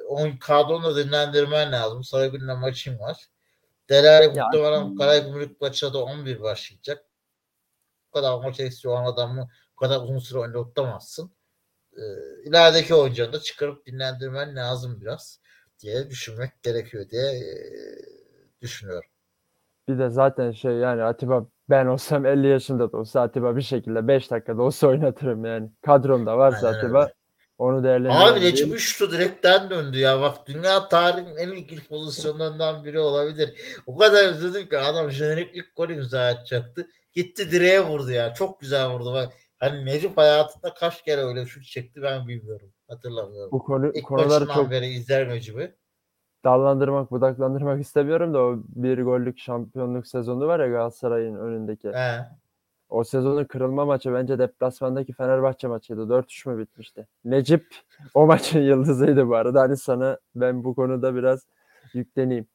[0.08, 2.04] on kadronu dinlendirmen lazım.
[2.04, 3.28] Sarıgül'le maçın var.
[3.90, 7.06] Delali muhtemelen Karagümrük maçına da 11 başlayacak.
[8.08, 11.32] Bu kadar maç eksiği olan adamı bu kadar uzun süre oynatamazsın.
[11.94, 12.02] E,
[12.46, 15.40] ilerideki oyuncuları da çıkarıp dinlendirmen lazım biraz
[15.80, 17.46] diye düşünmek gerekiyor diye e,
[18.62, 19.10] düşünüyorum.
[19.88, 24.08] Bir de zaten şey yani Atiba ben olsam 50 yaşında da olsa Atiba bir şekilde
[24.08, 25.72] 5 dakikada olsa oynatırım yani.
[25.82, 27.14] Kadromda varsa Aynen Atiba öyle.
[27.58, 28.34] Onu değerlendiririm.
[28.34, 30.22] Abi Recep Üçlü direkten döndü ya.
[30.22, 33.54] Bak dünya tarihinin en ilginç pozisyonlarından biri olabilir.
[33.86, 36.88] O kadar üzüldüm ki adam jeneriklik gol imza atacaktı.
[37.14, 38.34] Gitti direğe vurdu ya.
[38.34, 39.14] Çok güzel vurdu.
[39.14, 42.72] Bak, hani Necip hayatında kaç kere öyle şut çekti ben bilmiyorum.
[42.88, 43.52] Hatırlamıyorum.
[43.52, 45.76] Bu konu İlk konuları çok beri izler Necip'i.
[46.44, 51.88] dallandırmak, budaklandırmak istemiyorum da o bir gollük şampiyonluk sezonu var ya Galatasaray'ın önündeki.
[51.88, 52.26] He.
[52.96, 56.02] O sezonun kırılma maçı bence deplasmandaki Fenerbahçe maçıydı.
[56.02, 57.08] 4-3 mü bitmişti?
[57.26, 57.66] Necip
[58.14, 59.62] o maçın yıldızıydı bu arada.
[59.62, 61.48] Hani sana ben bu konuda biraz
[61.94, 62.48] yükleneyim.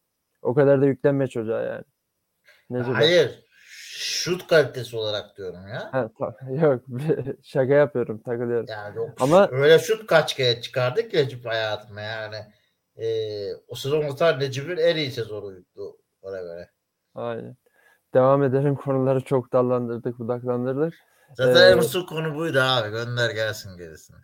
[0.42, 1.84] O kadar da yüklenme çocuğa yani.
[2.70, 3.44] Necip Hayır.
[3.92, 5.88] Şut kalitesi olarak diyorum ya.
[5.92, 6.82] Ha, ta- yok
[7.42, 8.66] şaka yapıyorum takılıyorum.
[8.68, 12.36] Yani yok, Ama- öyle şut kaç kere çıkardık Necip hayatıma yani.
[12.96, 16.70] Ee, o sezon muhtemelen Necip'in en iyi sezonuydu ona göre.
[17.14, 17.56] Aynen.
[18.14, 20.94] Devam edelim konuları çok dallandırdık budaklandırdık.
[21.34, 22.90] Zaten Ee, en usul konu buydu abi.
[22.90, 24.16] Gönder gelsin gerisini.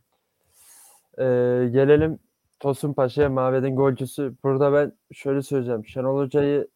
[1.18, 2.18] Ee, gelelim
[2.61, 4.35] Tosun Paşa'ya Maved'in golcüsü.
[4.44, 5.87] Burada ben şöyle söyleyeceğim.
[5.87, 6.68] Şenol Hoca'yı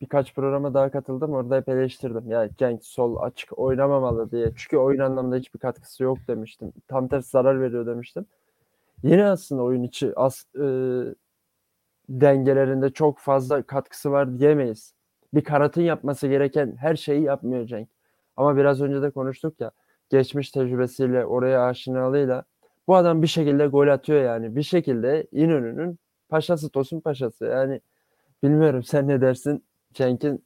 [0.00, 1.32] birkaç programa daha katıldım.
[1.32, 2.30] Orada hep eleştirdim.
[2.30, 4.52] Ya Cenk sol açık oynamamalı diye.
[4.56, 6.72] Çünkü oyun anlamında hiçbir katkısı yok demiştim.
[6.88, 8.26] Tam tersi zarar veriyor demiştim.
[9.02, 10.66] Yine aslında oyun içi as, e,
[12.08, 14.95] dengelerinde çok fazla katkısı var diyemeyiz.
[15.34, 17.88] Bir kanatın yapması gereken her şeyi yapmıyor Cenk.
[18.36, 19.70] Ama biraz önce de konuştuk ya
[20.10, 22.44] geçmiş tecrübesiyle oraya aşinalığıyla
[22.86, 24.56] bu adam bir şekilde gol atıyor yani.
[24.56, 27.44] Bir şekilde İnönü'nün paşası Tosun paşası.
[27.44, 27.80] Yani
[28.42, 30.44] bilmiyorum sen ne dersin Cenk'in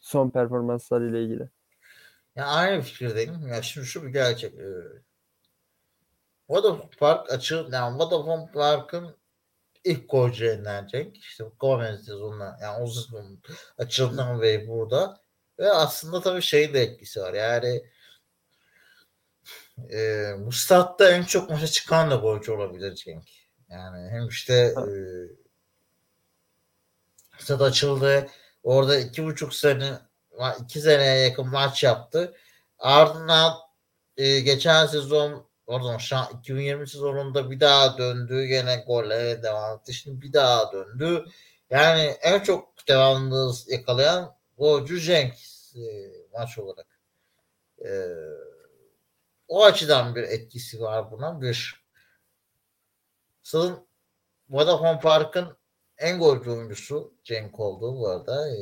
[0.00, 1.48] son performansları ile ilgili.
[2.36, 3.48] Ya aynı fikirdeyim.
[3.48, 4.54] Ya şimdi şu bir gerçek.
[6.48, 9.14] Vodafone Park açıl, yani Vodafone Park'ın
[9.84, 11.16] ilk golcülerinden Cenk.
[11.16, 13.42] İşte Gomez sezonuna yani sezon
[13.78, 15.20] açıldığından beri burada.
[15.58, 17.34] Ve aslında tabii şeyin de etkisi var.
[17.34, 17.82] Yani
[19.92, 23.28] e, bu statta en çok maça çıkan da golcü olabilir Cenk.
[23.68, 24.94] Yani hem işte e,
[27.38, 28.26] stat açıldı.
[28.62, 29.98] Orada iki buçuk sene
[30.60, 32.36] iki seneye yakın maç yaptı.
[32.78, 33.54] Ardından
[34.16, 38.46] e, geçen sezon Pardon şu an 2020 sezonunda bir daha döndü.
[38.46, 39.94] Gene gollere devam etti.
[39.94, 41.24] Şimdi bir daha döndü.
[41.70, 45.34] Yani en çok devamlılığı yakalayan golcü Cenk
[45.76, 45.82] e,
[46.32, 46.86] maç olarak.
[47.84, 47.90] E,
[49.48, 51.40] o açıdan bir etkisi var buna.
[51.40, 51.84] Bir
[53.42, 53.86] Sılın
[54.48, 55.56] Vodafone Park'ın
[55.98, 58.48] en golcü oyuncusu Cenk oldu bu arada.
[58.48, 58.56] E,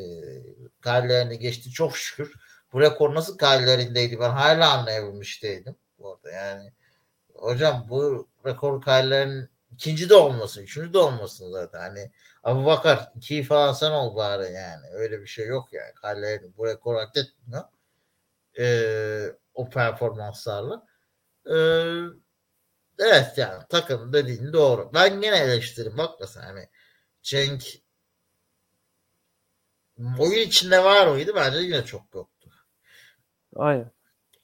[0.80, 2.34] kariyerine geçti çok şükür.
[2.72, 5.76] Bu rekor nasıl kariyerindeydi ben hala anlayabilmiş değilim.
[5.98, 6.72] Bu arada yani
[7.42, 11.81] hocam bu rekor kariyerinin ikinci de olmasın, üçüncü de olmasın zaten.
[11.81, 12.11] Hani
[12.44, 14.87] Abu Bakar iki falan sen ol bari yani.
[14.92, 15.94] Öyle bir şey yok yani.
[15.94, 17.64] Kariyerin bu rekor hak etmiyor.
[18.59, 20.87] Ee, o performanslarla.
[21.46, 21.55] Ee,
[22.98, 24.90] evet yani takım dediğin doğru.
[24.94, 25.98] Ben gene eleştirim.
[25.98, 26.68] Bak mesela hani
[27.22, 27.64] Cenk
[30.18, 31.33] oyun içinde var mıydı?
[31.35, 32.50] Bence yine çok yoktu.
[33.57, 33.90] Aynen.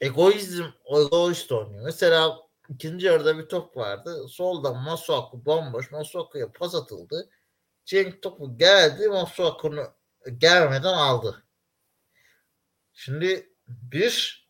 [0.01, 1.85] Egoizm, egoist oynuyor.
[1.85, 4.29] Mesela ikinci yarıda bir top vardı.
[4.29, 5.93] Solda Masuaku bomboş.
[5.93, 7.31] Masuaku'ya pas atıldı.
[7.85, 9.09] Cenk topu geldi.
[9.09, 9.95] Masuaku'nu
[10.39, 11.45] gelmeden aldı.
[12.93, 14.49] Şimdi bir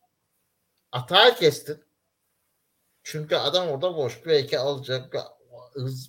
[0.91, 1.85] hata kestin.
[3.03, 4.27] Çünkü adam orada boş.
[4.27, 5.15] Belki alacak.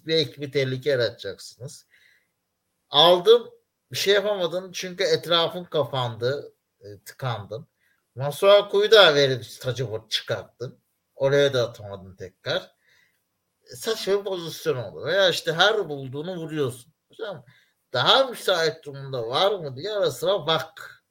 [0.08, 1.88] Belki bir tehlike yaratacaksınız.
[2.90, 3.50] Aldım.
[3.92, 4.72] Bir şey yapamadın.
[4.72, 6.54] Çünkü etrafın kapandı.
[6.82, 7.68] E, tıkandın.
[8.16, 10.80] Masuaku'yu da verip tacı çıkarttın.
[11.20, 12.72] Oraya da atamadın tekrar.
[13.76, 15.06] Saçma bir pozisyon oldu.
[15.06, 16.94] Veya işte her bulduğunu vuruyorsun.
[17.10, 17.46] Hocam
[17.94, 21.04] daha müsait durumda var mı diye ara sıra bak.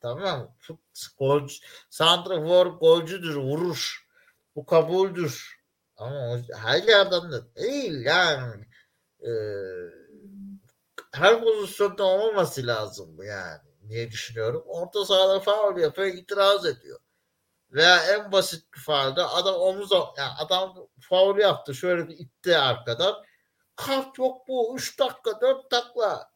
[0.00, 0.56] Tamam.
[1.18, 1.56] Golcü,
[1.90, 4.06] santrafor golcüdür, vurur.
[4.56, 5.60] Bu kabuldür.
[5.96, 8.66] Ama her yerden de değil yani.
[9.22, 9.30] Ee,
[11.12, 14.62] her pozisyonda olmaması lazım bu yani diye düşünüyorum.
[14.66, 17.00] Orta sahada faul yapıyor, itiraz ediyor.
[17.74, 23.24] Veya en basit bir faulde adam omuz yani adam faul yaptı şöyle bir itti arkadan.
[23.76, 24.76] Kart yok bu.
[24.76, 26.30] 3 dakika 4 dakika.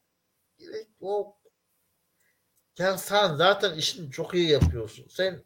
[1.01, 1.37] Yok.
[2.79, 5.07] Yani sen zaten işini çok iyi yapıyorsun.
[5.09, 5.43] Sen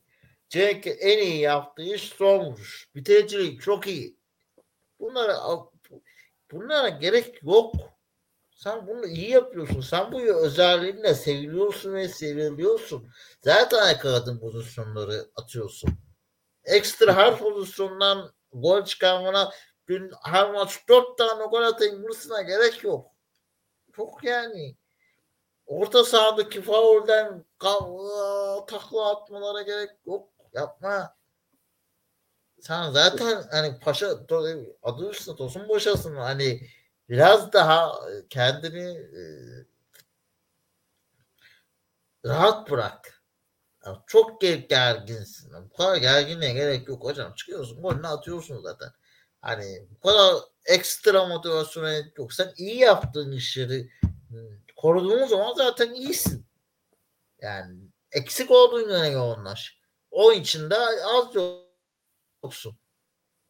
[0.50, 2.90] Cenk en iyi yaptığı iş son vuruş.
[2.96, 4.18] Bitiricilik çok iyi.
[5.00, 5.40] Bunlara
[6.52, 7.76] bunlara gerek yok.
[8.56, 9.82] Sen bunu iyi yapıyorsun.
[9.82, 13.10] Sen bu özelliğinle seviliyorsun ve seviliyorsun.
[13.42, 15.90] Zaten yakaladığın pozisyonları atıyorsun.
[16.64, 19.52] Ekstra her pozisyondan gol çıkarmana
[19.88, 23.12] dün her maç dört tane gol atayım bursuna gerek yok.
[23.96, 24.78] Çok yani.
[25.66, 27.46] Orta sahadaki faulden
[28.68, 30.30] takla atmalara gerek yok.
[30.54, 31.16] Yapma.
[32.62, 34.08] Sen zaten hani paşa
[34.84, 36.16] adı üstünde tosun boşasın.
[36.16, 36.62] Hani
[37.14, 38.00] biraz daha
[38.30, 39.24] kendini e,
[42.26, 43.24] rahat bırak.
[43.86, 45.54] Yani çok gerginsin.
[45.70, 47.34] Bu kadar gerginliğe gerek yok hocam.
[47.34, 48.90] Çıkıyorsun golünü atıyorsun zaten.
[49.42, 52.34] Hani bu kadar ekstra motivasyona yok.
[52.34, 53.90] Sen iyi yaptığın işleri
[54.76, 56.46] koruduğun zaman zaten iyisin.
[57.42, 57.80] Yani
[58.12, 59.78] eksik olduğun yöne yoğunlaş.
[60.12, 61.36] O içinde az
[62.44, 62.78] yoksun.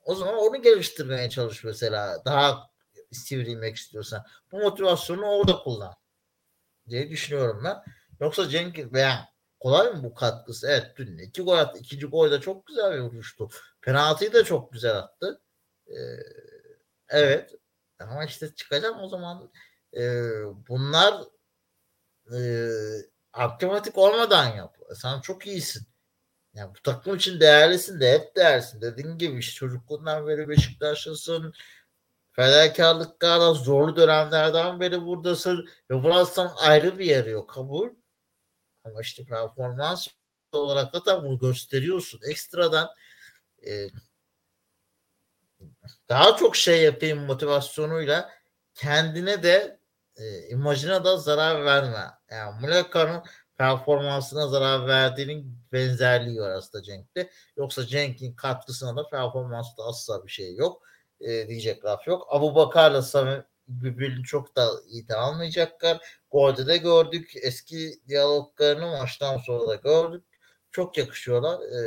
[0.06, 2.26] O zaman onu geliştirmeye çalış mesela.
[2.26, 2.73] Daha
[3.14, 4.26] sivrilmek istiyorsan.
[4.52, 5.94] Bu motivasyonu orada kullan.
[6.90, 7.84] diye düşünüyorum ben.
[8.20, 10.68] Yoksa Cenk veya kolay mı bu katkısı?
[10.68, 11.80] Evet dün iki gol attı.
[11.80, 13.50] İkinci gol de çok güzel bir vuruştu.
[13.82, 15.42] Penaltıyı da çok güzel attı.
[15.88, 15.94] Ee,
[17.10, 17.56] evet.
[18.00, 19.52] Ama işte çıkacağım o zaman
[19.98, 20.02] e,
[20.70, 21.14] bunlar
[22.36, 22.40] e,
[23.34, 24.78] akrobatik olmadan yap.
[24.96, 25.88] Sen çok iyisin.
[26.54, 28.82] Yani bu takım için değerlisin de hep değerlisin.
[28.82, 31.54] Dediğin gibi işte çocukluğundan beri Beşiktaşlısın.
[32.34, 35.70] Fedakarlıklarla zorlu dönemlerden beri buradasın.
[35.92, 37.50] Ve burası ayrı bir yeri yok.
[37.50, 37.90] Kabul.
[38.84, 40.08] Ama işte performans
[40.52, 42.20] olarak da tam bunu gösteriyorsun.
[42.30, 42.90] Ekstradan
[43.68, 43.88] e,
[46.10, 48.30] daha çok şey yapayım motivasyonuyla
[48.74, 49.80] kendine de
[50.16, 52.06] e, imajına da zarar verme.
[52.32, 53.24] Yani Muleka'nın
[53.58, 57.30] performansına zarar verdiğinin benzerliği var aslında Cenk'te.
[57.58, 60.82] Yoksa Cenk'in katkısına da performansta asla bir şey yok.
[61.24, 62.28] E, diyecek laf yok.
[62.30, 66.20] Abu Bakar'la Sami birbirini çok da iyi de almayacaklar.
[66.32, 67.32] Golde de gördük.
[67.42, 70.24] Eski diyaloglarını maçtan sonra da gördük.
[70.72, 71.60] Çok yakışıyorlar.
[71.62, 71.82] E,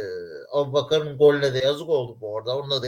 [0.52, 2.58] Abu Bakar'ın golle de yazık oldu bu arada.
[2.58, 2.86] Onu da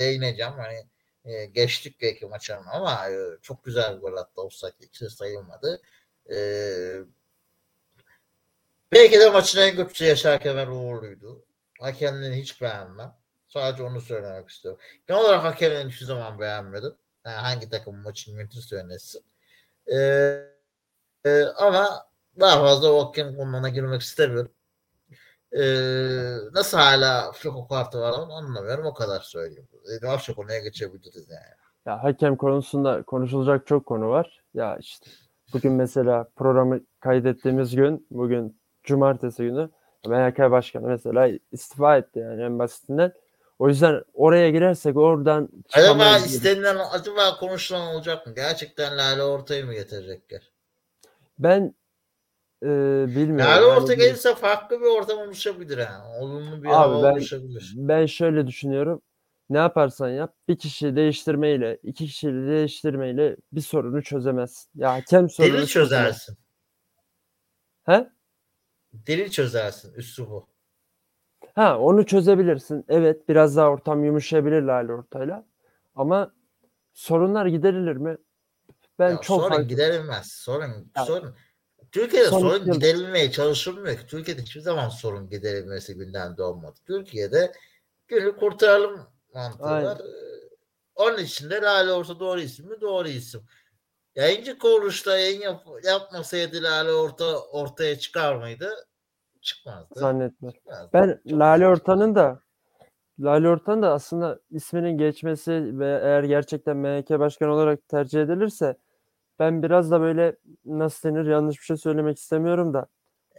[0.00, 0.52] değineceğim.
[0.52, 0.86] Hani
[1.24, 4.42] e, geçtik belki maçın ama e, çok güzel bir gol attı.
[4.42, 5.82] Offside ikisi sayılmadı.
[6.30, 6.36] E,
[8.92, 11.44] belki de maçın en kötüsü Yaşar Kemal Uğurlu'ydu.
[11.80, 13.19] Hakemliğini hiç beğenmem.
[13.50, 14.80] Sadece onu söylemek istiyorum.
[15.08, 16.94] Genel olarak hakemliğini hiçbir zaman beğenmedim.
[17.26, 19.22] Yani hangi takım maçın müthiş yönetsin.
[19.86, 19.96] E,
[21.24, 22.06] e, ama
[22.40, 24.52] daha fazla o hakem konularına girmek istemiyorum.
[25.52, 28.86] Ee, nasıl hala Fiko kartı var onu anlamıyorum.
[28.86, 29.68] O kadar söyleyeyim.
[30.02, 31.60] Başka konuya geçebiliriz yani.
[31.86, 34.40] Ya hakem konusunda konuşulacak çok konu var.
[34.54, 35.10] Ya işte
[35.52, 39.70] bugün mesela programı kaydettiğimiz gün bugün cumartesi günü
[40.06, 43.12] MHK Başkanı mesela istifa etti yani en basitinden.
[43.60, 48.34] O yüzden oraya girersek oradan Acaba istenilen acaba konuşulan olacak mı?
[48.34, 50.50] Gerçekten Lale ortaya mı getirecekler?
[51.38, 51.74] Ben
[52.62, 52.66] e,
[53.06, 53.38] bilmiyorum.
[53.38, 56.18] Yani orta gelirse farklı bir ortam oluşabilir yani.
[56.20, 57.72] Olumlu bir Abi ben, oluşabilir.
[57.76, 59.02] Ben şöyle düşünüyorum.
[59.50, 64.68] Ne yaparsan yap bir kişi değiştirmeyle iki kişi değiştirmeyle bir sorunu çözemez.
[64.74, 66.38] Ya hakem sorunu Delil çözersin.
[67.84, 68.10] He?
[68.92, 69.94] Delil çözersin.
[69.94, 70.49] Üstü bu.
[71.54, 72.84] Ha onu çözebilirsin.
[72.88, 75.46] Evet biraz daha ortam yumuşayabilir Lale Orta'yla.
[75.94, 76.34] Ama
[76.92, 78.16] sorunlar giderilir mi?
[78.98, 80.32] Ben ya çok sorun giderilmez.
[80.32, 81.34] Sorun, ya, sorun
[81.92, 84.06] Türkiye'de sorun, sorun giderilmeye çalışılmıyor ki.
[84.06, 86.78] Türkiye'de hiçbir zaman sorun giderilmesi gündemde olmadı.
[86.86, 87.52] Türkiye'de
[88.08, 89.86] günü kurtaralım mantığı Aynen.
[89.86, 89.98] var.
[89.98, 90.40] Ee,
[90.94, 92.80] onun için de Lale Orta doğru isim mi?
[92.80, 93.42] Doğru isim.
[94.14, 98.70] Yayıncı kuruluşta yayın yap, yapmasaydı Lale Orta ortaya çıkar mıydı?
[99.40, 100.00] Çıkmazdı.
[100.00, 100.52] Zannetmem.
[100.92, 102.40] Ben Çok Lale Orta'nın da
[103.20, 108.76] Lale Orta'nın da aslında isminin geçmesi ve eğer gerçekten MHK başkanı olarak tercih edilirse
[109.38, 112.86] ben biraz da böyle nasıl denir yanlış bir şey söylemek istemiyorum da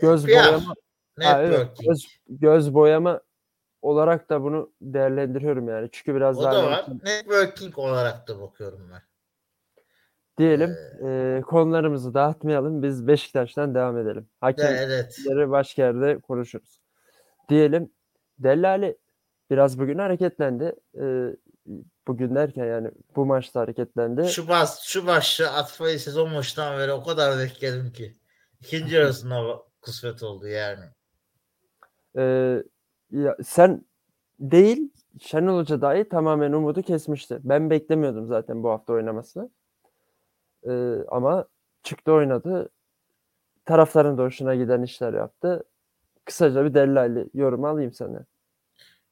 [0.02, 0.74] göz ya, boyama
[1.20, 3.22] ha, evet, göz, göz boyama
[3.82, 5.90] olarak da bunu değerlendiriyorum yani.
[5.92, 6.86] Çünkü biraz o daha da var.
[7.04, 9.02] Networking olarak da bakıyorum ben.
[10.38, 12.84] Diyelim ee, e, konularımızı dağıtmayalım.
[12.84, 14.30] Biz Beşiktaş'tan devam edelim.
[14.42, 15.16] Hakemleri evet.
[15.28, 16.82] başka yerde konuşuruz.
[17.50, 17.92] Diyelim
[18.40, 18.98] Dellali
[19.52, 20.76] biraz bugün hareketlendi.
[21.00, 21.36] E,
[22.08, 24.28] bugün derken yani bu maçta hareketlendi.
[24.28, 28.16] Şu baş, şu başlı Atfa'yı sezon başından beri o kadar bekledim ki.
[28.62, 30.86] İkinci arasında kısmet oldu yani.
[32.18, 32.64] Ee,
[33.12, 33.86] ya sen
[34.40, 37.40] değil Şenol Hoca dahi tamamen umudu kesmişti.
[37.44, 39.50] Ben beklemiyordum zaten bu hafta oynamasını.
[40.70, 41.46] Ee, ama
[41.84, 42.70] çıktı oynadı.
[43.66, 45.64] Tarafların da hoşuna giden işler yaptı.
[46.26, 48.26] kısaca bir Delali yorum alayım senden.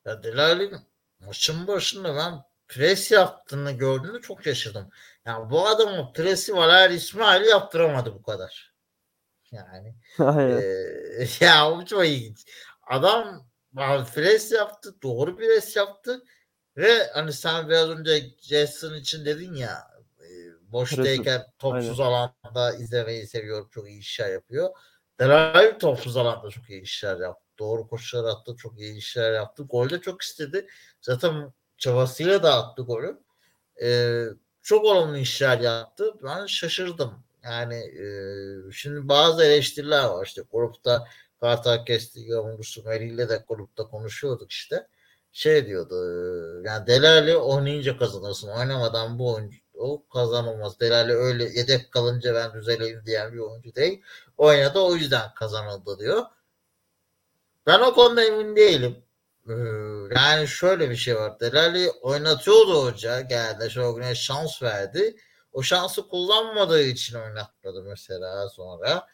[0.06, 0.72] Ya Delali
[1.20, 2.34] maçın başında ben
[2.68, 4.90] pres yaptığını gördüğümde çok şaşırdım.
[5.26, 8.74] Yani bu adamın presi Valer İsmail yaptıramadı bu kadar.
[9.52, 12.46] Yani e, ya o çok ilginç.
[12.88, 13.50] Adam
[14.16, 16.24] pres yaptı, doğru pres yaptı
[16.78, 19.99] ve hani sen biraz önce Jason için dedin ya e,
[20.72, 23.70] boştayken topsuz alanda izlemeyi seviyorum.
[23.72, 24.70] Çok iyi işler yapıyor.
[25.20, 27.46] Delali topsuz alanda çok iyi işler yaptı.
[27.60, 28.56] Doğru koşular attı.
[28.56, 29.64] Çok iyi işler yaptı.
[29.64, 30.68] Golde çok istedi.
[31.02, 33.20] Zaten çabasıyla da attı golü.
[33.84, 34.26] Ee,
[34.62, 36.14] çok olumlu işler yaptı.
[36.24, 37.24] Ben şaşırdım.
[37.44, 38.04] Yani e,
[38.72, 40.26] şimdi bazı eleştiriler var.
[40.26, 41.08] İşte grupta
[41.40, 44.88] Kartal Kesti yorumcusu Meri ile de grupta konuşuyorduk işte.
[45.32, 45.96] Şey diyordu
[46.66, 48.50] yani Delali oynayınca kazanırsın.
[48.50, 50.80] Oynamadan bu oyuncu o kazanılmaz.
[50.80, 54.02] Delali öyle yedek kalınca ben düzeleyim diyen bir oyuncu değil.
[54.38, 56.26] Oynadı o yüzden kazanıldı diyor.
[57.68, 59.04] Ben o konuda emin değilim.
[60.16, 61.40] Yani şöyle bir şey var.
[61.40, 63.22] Delali oynatıyordu hoca.
[63.22, 65.16] Geldi Şogun'a şans verdi.
[65.54, 69.08] O şansı kullanmadığı için oynatmadı mesela sonra.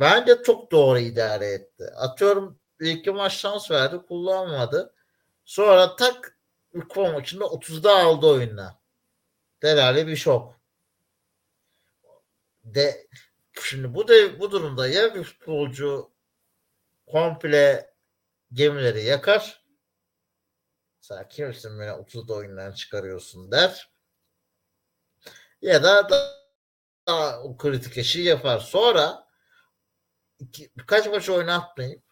[0.00, 1.84] Bence çok doğru idare etti.
[1.96, 4.94] Atıyorum ilk maç şans verdi kullanmadı.
[5.44, 6.38] Sonra tak
[6.74, 8.77] ilk maçında 30'da aldı oyunla.
[9.62, 10.60] Delali bir şok.
[12.64, 13.06] De,
[13.62, 16.10] şimdi bu de, bu durumda ya bir futbolcu
[17.06, 17.94] komple
[18.52, 19.64] gemileri yakar.
[21.00, 23.90] Sen kimsin beni 30'da oyundan çıkarıyorsun der.
[25.62, 26.08] Ya da
[27.06, 28.60] daha o kritik eşi yapar.
[28.60, 29.28] Sonra
[30.38, 32.02] iki, birkaç maç oynatmayıp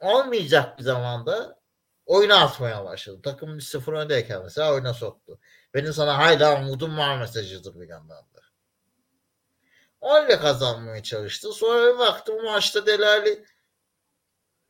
[0.00, 1.60] olmayacak bir zamanda
[2.06, 3.22] oyuna atmaya başladı.
[3.22, 5.40] Takım bir sıfır öndeyken mesela oyuna soktu.
[5.74, 8.40] Benim sana hala umudum var mesajıdır bir yandan da.
[10.02, 11.52] Öyle kazanmaya çalıştı.
[11.52, 13.44] Sonra bir baktım bu maçta Delali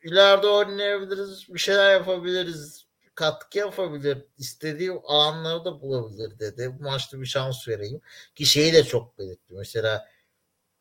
[0.02, 6.76] ileride oynayabiliriz, bir şeyler yapabiliriz, katkı yapabilir, istediği alanları da bulabilir dedi.
[6.78, 8.00] Bu maçta bir şans vereyim.
[8.34, 9.54] Ki şeyi de çok belirtti.
[9.54, 10.08] Mesela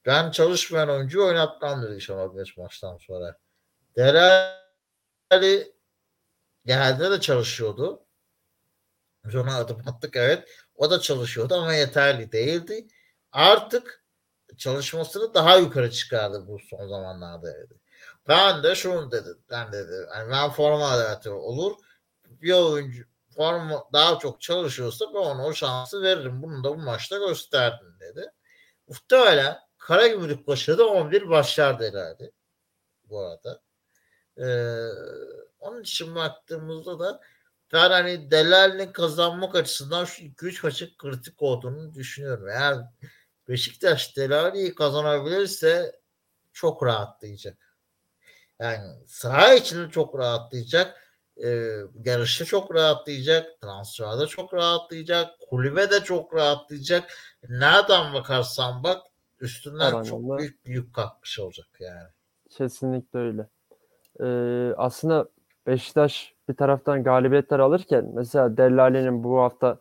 [0.05, 3.37] ben çalışmayan oyuncuyu oynatmam dedi Şenol maçtan sonra.
[3.95, 5.73] Delali
[6.65, 8.06] genelde de çalışıyordu.
[9.27, 10.49] Biz adım attık evet.
[10.75, 12.87] O da çalışıyordu ama yeterli değildi.
[13.31, 14.03] Artık
[14.57, 17.79] çalışmasını daha yukarı çıkardı bu son zamanlarda dedi.
[18.27, 19.29] Ben de şunu dedi.
[19.49, 20.07] Ben dedi.
[20.15, 21.73] Yani ben forma adaleti olur.
[22.25, 23.03] Bir oyuncu
[23.35, 26.43] forma daha çok çalışıyorsa ben ona o şansı veririm.
[26.43, 28.31] Bunu da bu maçta gösterdim dedi.
[28.87, 32.31] Muhtemelen Karagümrük başladı 11 başlardı herhalde.
[33.03, 33.61] Bu arada.
[34.37, 34.89] Ee,
[35.59, 37.21] onun için baktığımızda da
[37.73, 42.49] ben hani Delal'in kazanmak açısından şu 2-3 maçın kritik olduğunu düşünüyorum.
[42.49, 42.77] Eğer
[43.49, 45.99] Beşiktaş Delali'yi kazanabilirse
[46.53, 47.77] çok rahatlayacak.
[48.59, 51.03] Yani saha içinde çok rahatlayacak.
[51.43, 51.71] E,
[52.05, 53.61] yarışta çok rahatlayacak.
[53.61, 55.29] Transferde çok rahatlayacak.
[55.49, 57.13] Kulübe de çok rahatlayacak.
[57.49, 59.01] Nereden bakarsan bak
[59.39, 62.09] üstünden Her çok büyük büyük kalkmış olacak yani.
[62.49, 63.49] Kesinlikle öyle.
[64.19, 65.29] Ee, aslında
[65.67, 69.77] Beşiktaş bir taraftan galibiyetler alırken mesela Dellali'nin bu hafta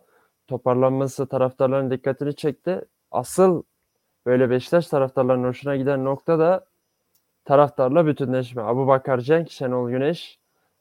[0.49, 2.81] toparlanması taraftarların dikkatini çekti.
[3.11, 3.63] Asıl
[4.27, 6.67] böyle Beşiktaş taraftarlarının hoşuna giden nokta da
[7.45, 8.63] taraftarla bütünleşme.
[8.63, 10.39] Abu Bakar Cenk, Şenol Güneş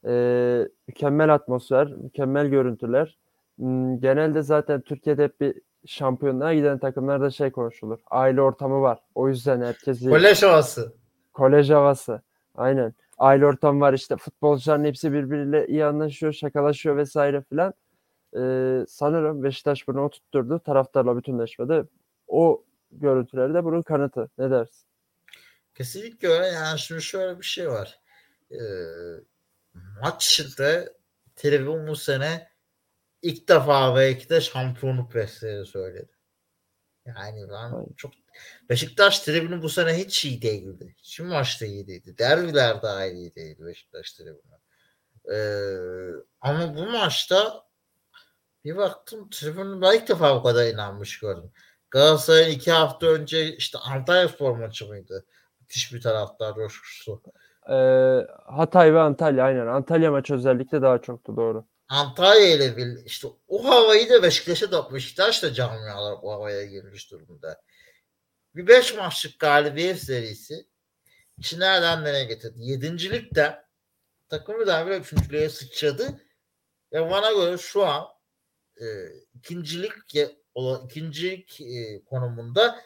[0.08, 3.18] e, mükemmel atmosfer, mükemmel görüntüler.
[3.58, 8.00] Hmm, Genelde zaten Türkiye'de hep bir şampiyonluğa giden takımlarda şey konuşulur.
[8.12, 9.00] Aile ortamı var.
[9.16, 10.94] O yüzden herkesi Kolej havası.
[11.34, 12.22] kolej havası.
[12.56, 12.94] Aynen.
[13.18, 17.74] Aile ortamı var işte futbolcuların hepsi birbiriyle iyi anlaşıyor, şakalaşıyor vesaire filan.
[18.38, 20.60] Ee, sanırım Beşiktaş bunu oturtturdu.
[20.60, 21.86] Taraftarla bütünleşmede.
[22.28, 24.30] O görüntüleri de bunun kanıtı.
[24.38, 24.88] Ne dersin?
[25.76, 26.48] Kesinlikle öyle.
[26.48, 28.00] Yani şimdi şöyle bir şey var.
[28.52, 28.58] Ee,
[30.02, 30.94] maç içinde
[31.36, 32.50] televizyon bu sene
[33.22, 36.10] ilk defa belki de şampiyonluk besleri söyledi.
[37.06, 37.94] Yani ben Aynen.
[37.98, 38.14] çok
[38.70, 40.96] Beşiktaş tribünü bu sene hiç iyi değildi.
[40.98, 42.18] Hiç maçta iyi değildi.
[42.18, 44.56] Derbiler daha iyi değildi Beşiktaş tribünü.
[45.34, 45.38] Ee,
[46.42, 47.66] ama bu maçta
[48.66, 51.52] bir baktım tribünü ben ilk defa bu kadar inanmış gördüm.
[51.92, 55.26] Galatasaray'ın iki hafta önce işte Antalya Spor maçı mıydı?
[55.60, 57.22] Müthiş bir taraftar coşkusu.
[57.70, 59.68] Ee, Hatay ve Antalya aynen.
[59.68, 61.66] Antalya maçı özellikle daha çoktu doğru.
[61.90, 67.12] Antalya ile bir işte o havayı da Beşiktaş'a da Beşiktaş da camialar bu havaya girmiş
[67.12, 67.62] durumda.
[68.56, 70.68] Bir beş maçlık galibiyet serisi
[71.54, 72.60] nereden nereye getirdi?
[72.60, 73.66] Yedincilikte
[74.30, 76.22] takımı da bir üçüncülüğe sıçradı.
[76.94, 78.08] Ve bana göre şu an
[78.78, 78.86] e,
[79.34, 79.94] ikincilik
[80.54, 82.82] olan ikincilik e, konumunda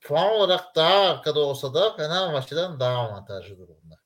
[0.00, 4.00] puan olarak daha arkada olsa da Fenerbahçe'den daha avantajlı durumda.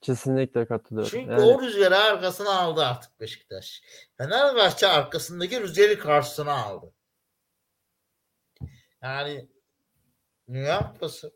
[0.00, 1.10] Kesinlikle katılıyorum.
[1.10, 3.82] Çünkü Yani o rüzgarı arkasına aldı artık Beşiktaş.
[4.16, 6.92] Fenerbahçe arkasındaki rüzgarı karşısına aldı.
[9.02, 9.48] Yani
[10.48, 11.32] Dünya Kupası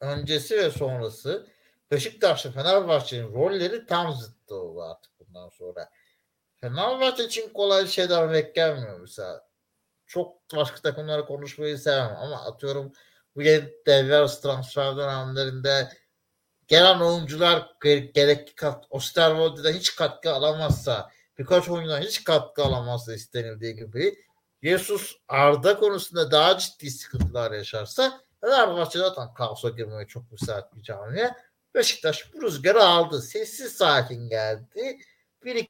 [0.00, 1.46] öncesi ve sonrası
[1.90, 5.90] Beşiktaş'la Fenerbahçe'nin rolleri tam zıttı oldu artık bundan sonra.
[6.56, 9.48] Fenerbahçe için kolay şeyler beklenmiyor mesela.
[10.06, 12.92] Çok başka takımları konuşmayı sevmem ama atıyorum
[13.36, 15.88] bu yeni devre transfer dönemlerinde
[16.68, 23.74] gelen oyuncular ge- gerekli kat Osterwolde'den hiç katkı alamazsa birkaç oyuncudan hiç katkı alamazsa istenildiği
[23.76, 24.14] gibi
[24.62, 31.34] Jesus Arda konusunda daha ciddi sıkıntılar yaşarsa Fenerbahçe zaten kaosa girmeye çok müsait bir camiye.
[31.74, 33.22] Beşiktaş bu rüzgarı aldı.
[33.22, 34.98] Sessiz sakin geldi.
[35.44, 35.68] Bir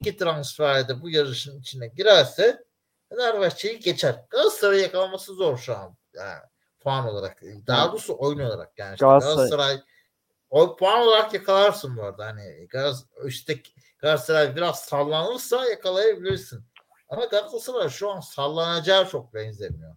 [0.00, 2.64] iki transferde bu yarışın içine girerse
[3.08, 4.24] Fenerbahçe'yi geçer.
[4.30, 5.96] Galatasaray'ı yakalaması zor şu an.
[6.14, 6.40] Yani
[6.80, 7.42] puan olarak.
[7.66, 8.94] Daha doğrusu oyun olarak yani.
[8.94, 9.82] işte Galatasaray- Galatasaray
[10.50, 12.26] o puan olarak yakalarsın bu arada.
[12.26, 13.62] Hani Galatasaray, işte
[13.98, 16.64] Galatasaray biraz sallanırsa yakalayabilirsin.
[17.08, 19.96] Ama Galatasaray şu an sallanacağı çok benzemiyor.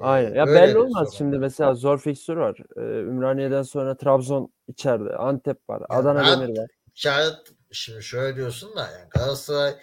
[0.00, 0.34] Aynen.
[0.34, 1.08] Ya öyle belli olmaz.
[1.08, 2.58] sorun Şimdi mesela zor fikstür var.
[2.76, 5.16] Ee, Ümraniye'den sonra Trabzon içeride.
[5.16, 5.80] Antep var.
[5.80, 6.70] Ya Adana Demir var.
[6.94, 7.36] İşaret
[7.70, 9.74] şimdi şöyle diyorsun da yani Galatasaray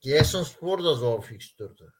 [0.00, 1.92] Giresunspor da zor fikstürdü.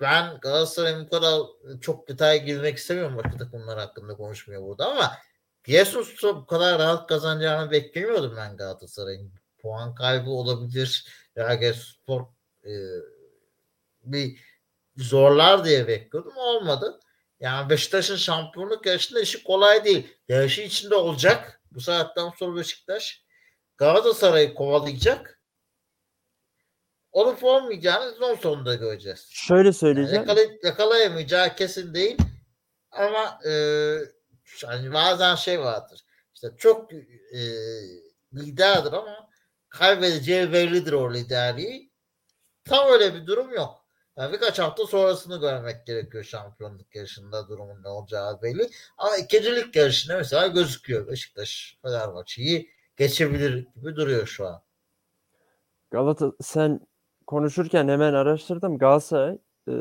[0.00, 1.40] Ben Galatasaray'ın bu kadar
[1.80, 5.12] çok detay girmek istemiyorum başka takımlar hakkında konuşmuyor burada ama
[5.64, 9.32] Giresunspor bu kadar rahat kazanacağını beklemiyordum ben Galatasaray'ın.
[9.58, 11.06] Puan kaybı olabilir.
[11.36, 12.26] Ya Giresunspor
[12.64, 12.72] e,
[14.04, 14.49] bir
[15.02, 16.36] zorlar diye bekliyordum.
[16.36, 17.00] Olmadı.
[17.40, 20.16] Yani Beşiktaş'ın şampiyonluk yarışında işi kolay değil.
[20.28, 21.60] Yarışı içinde olacak.
[21.72, 23.24] Bu saatten sonra Beşiktaş
[23.76, 25.40] Galatasaray'ı kovalayacak.
[27.12, 29.26] Olup olmayacağını sezon sonunda göreceğiz.
[29.30, 30.24] Şöyle Yani söyleyeceğim.
[30.28, 32.16] yakala- yakalayamayacağı kesin değil.
[32.90, 33.52] Ama e,
[34.66, 36.00] hani bazen şey vardır.
[36.34, 37.40] İşte çok e,
[38.34, 39.28] liderdir ama
[39.68, 41.90] kaybedeceği bellidir o liderliği.
[42.64, 43.79] Tam öyle bir durum yok.
[44.20, 48.70] Yani birkaç hafta sonrasını görmek gerekiyor şampiyonluk yarışında durumun ne olacağı belli.
[48.98, 51.08] Ama ikincilik yarışında mesela gözüküyor.
[51.08, 54.62] Beşiktaş Fenerbahçe'yi geçebilir gibi duruyor şu an.
[55.90, 56.80] Galata sen
[57.26, 58.78] konuşurken hemen araştırdım.
[58.78, 59.72] Galatasaray e,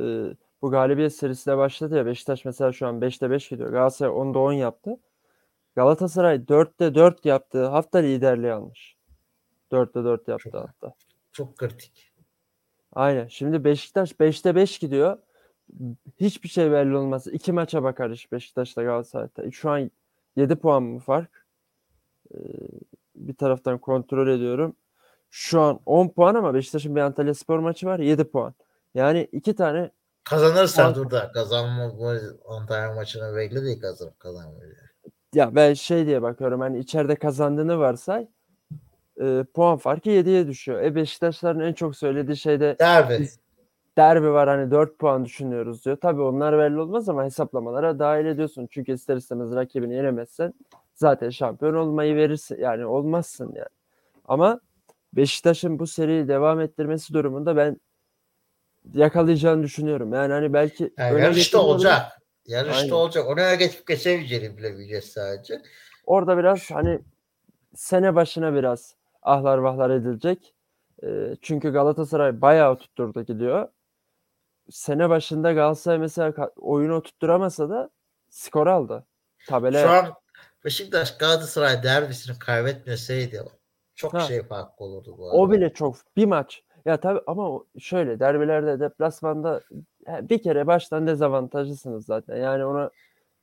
[0.62, 2.06] bu galibiyet serisiyle başladı ya.
[2.06, 3.70] Beşiktaş mesela şu an 5'te 5 gidiyor.
[3.70, 4.98] Galatasaray 10'da 10 yaptı.
[5.76, 8.96] Galatasaray 4'te 4 yaptığı hafta liderliği almış.
[9.72, 10.94] 4'te 4 yaptı Çok- hatta.
[11.32, 12.09] Çok kritik.
[12.94, 13.28] Aynen.
[13.28, 15.18] Şimdi Beşiktaş 5'te 5 gidiyor.
[16.20, 17.28] Hiçbir şey belli olmaz.
[17.28, 19.52] İki maça bakar iş Beşiktaş'la Galatasaray'da.
[19.52, 19.92] Şu an
[20.36, 21.46] 7 puan mı fark?
[22.36, 22.38] Ee,
[23.16, 24.76] bir taraftan kontrol ediyorum.
[25.30, 28.00] Şu an 10 puan ama Beşiktaş'ın bir Antalya Spor maçı var.
[28.00, 28.54] 7 puan.
[28.96, 29.92] Yani iki tane
[30.24, 32.14] Kazanırsan Puan- dur da kazanma bu
[32.54, 34.96] Antalya maçına belli değil kazanıp kazanmayacak.
[35.34, 38.28] ya ben şey diye bakıyorum hani içeride kazandığını varsay
[39.20, 40.82] e, puan farkı 7'ye düşüyor.
[40.84, 43.20] E Beşiktaşların en çok söylediği şey de Derbi.
[43.20, 43.40] Biz-
[43.98, 45.98] derbi var hani 4 puan düşünüyoruz diyor.
[46.02, 48.68] Tabii onlar belli olmaz ama hesaplamalara dahil ediyorsun.
[48.72, 50.54] Çünkü ister istemez rakibini yenemezsen
[50.96, 52.58] zaten şampiyon olmayı verirsin.
[52.60, 53.68] Yani olmazsın yani.
[54.28, 54.60] Ama
[55.14, 57.78] Beşiktaş'ın bu seriyi devam ettirmesi durumunda ben
[58.94, 60.14] yakalayacağını düşünüyorum.
[60.14, 62.02] Yani hani belki Yani yarışta olacak.
[62.48, 62.92] Yarışta Aynen.
[62.92, 63.28] olacak.
[63.28, 65.62] Oraya geçip geçemeyeceğini bilemeyeceğiz sadece.
[66.06, 67.00] Orada biraz hani
[67.76, 70.54] sene başına biraz ahlar vahlar edilecek.
[71.04, 73.68] Ee, çünkü Galatasaray bayağı tutturdu gidiyor.
[74.70, 77.90] Sene başında Galatasaray mesela oyunu tutturamasa da
[78.30, 79.06] skor aldı.
[79.48, 80.14] Tabela Şu an
[80.66, 83.44] Beşiktaş Galatasaray derbisini kaybetmeseydi
[83.96, 84.20] çok Ha.
[84.20, 85.38] şey farklı olurdu bu arada.
[85.38, 86.64] o bile çok bir maç.
[86.86, 89.62] Ya tabii ama şöyle derbilerde deplasmanda
[90.08, 92.38] bir kere baştan dezavantajlısınız zaten.
[92.38, 92.90] Yani ona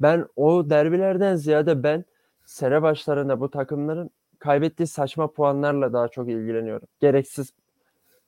[0.01, 2.05] ben o derbilerden ziyade ben
[2.45, 6.89] sene başlarında bu takımların kaybettiği saçma puanlarla daha çok ilgileniyorum.
[7.01, 7.55] Gereksiz Ya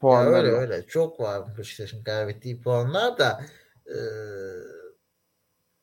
[0.01, 0.37] puanlarla.
[0.37, 0.87] öyle öyle.
[0.87, 3.41] Çok var Beşiktaş'ın kaybettiği puanlar da
[3.87, 3.95] eee,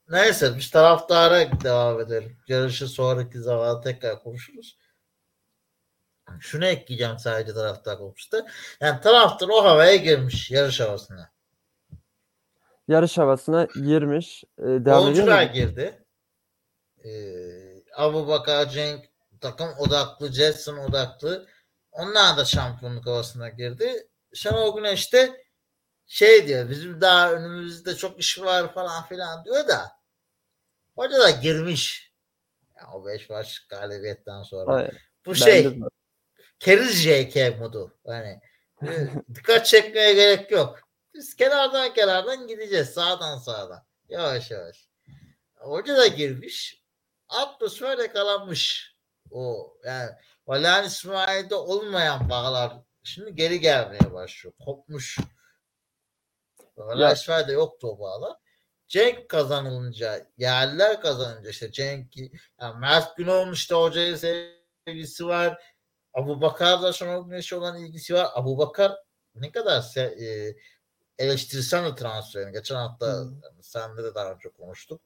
[0.10, 2.38] neyse biz taraftara devam edelim.
[2.48, 4.78] Yarışı sonraki zaman tekrar konuşuruz.
[6.40, 8.48] Şunu ekleyeceğim sadece taraftar konusunda.
[8.82, 11.30] Yani taraftar o havaya girmiş yarış havasına.
[12.88, 14.44] Yarış havasına girmiş.
[14.60, 16.04] Ee, devam Oyuncular girdi.
[17.06, 19.06] Ee, Abu Bakar, Cenk
[19.46, 21.48] takım odaklı, Jetson odaklı.
[21.92, 24.08] Onlar da şampiyonluk havasına girdi.
[24.34, 25.46] Şenol Güneş de
[26.08, 29.92] şey diyor bizim daha önümüzde çok iş var falan filan diyor da
[30.96, 32.14] hoca da girmiş.
[32.76, 34.74] Ya o 5 maç galibiyetten sonra.
[34.74, 34.92] Aynen.
[35.26, 35.80] Bu şey
[36.60, 37.98] keriz JK modu.
[38.08, 38.40] E,
[39.36, 40.80] dikkat çekmeye gerek yok.
[41.14, 42.90] Biz kenardan kenardan gideceğiz.
[42.90, 43.86] Sağdan sağdan.
[44.10, 44.88] Yavaş yavaş.
[45.56, 46.84] Hoca da girmiş.
[47.30, 48.95] Atmosfer yakalanmış.
[49.32, 50.12] O yani
[50.48, 52.74] Valerian İsmail'de olmayan bağlar
[53.04, 54.54] şimdi geri gelmeye başlıyor.
[54.66, 55.18] Kopmuş.
[56.78, 58.38] Valerian İsmail'de yoktu o bağlar.
[58.88, 62.18] Cenk kazanılınca, yerliler kazanınca işte Cenk,
[62.62, 65.64] yani Mert Günok'un işte hocaya sevgisi var.
[66.14, 68.28] Abu Bakar'la Şenol Güneş'e olan ilgisi var.
[68.34, 68.98] Abu Bakar
[69.36, 70.56] ne kadar se- e,
[71.18, 72.52] eleştirsel de transferini.
[72.52, 73.34] Geçen hafta Hı.
[73.62, 75.02] senle de daha önce konuştuk.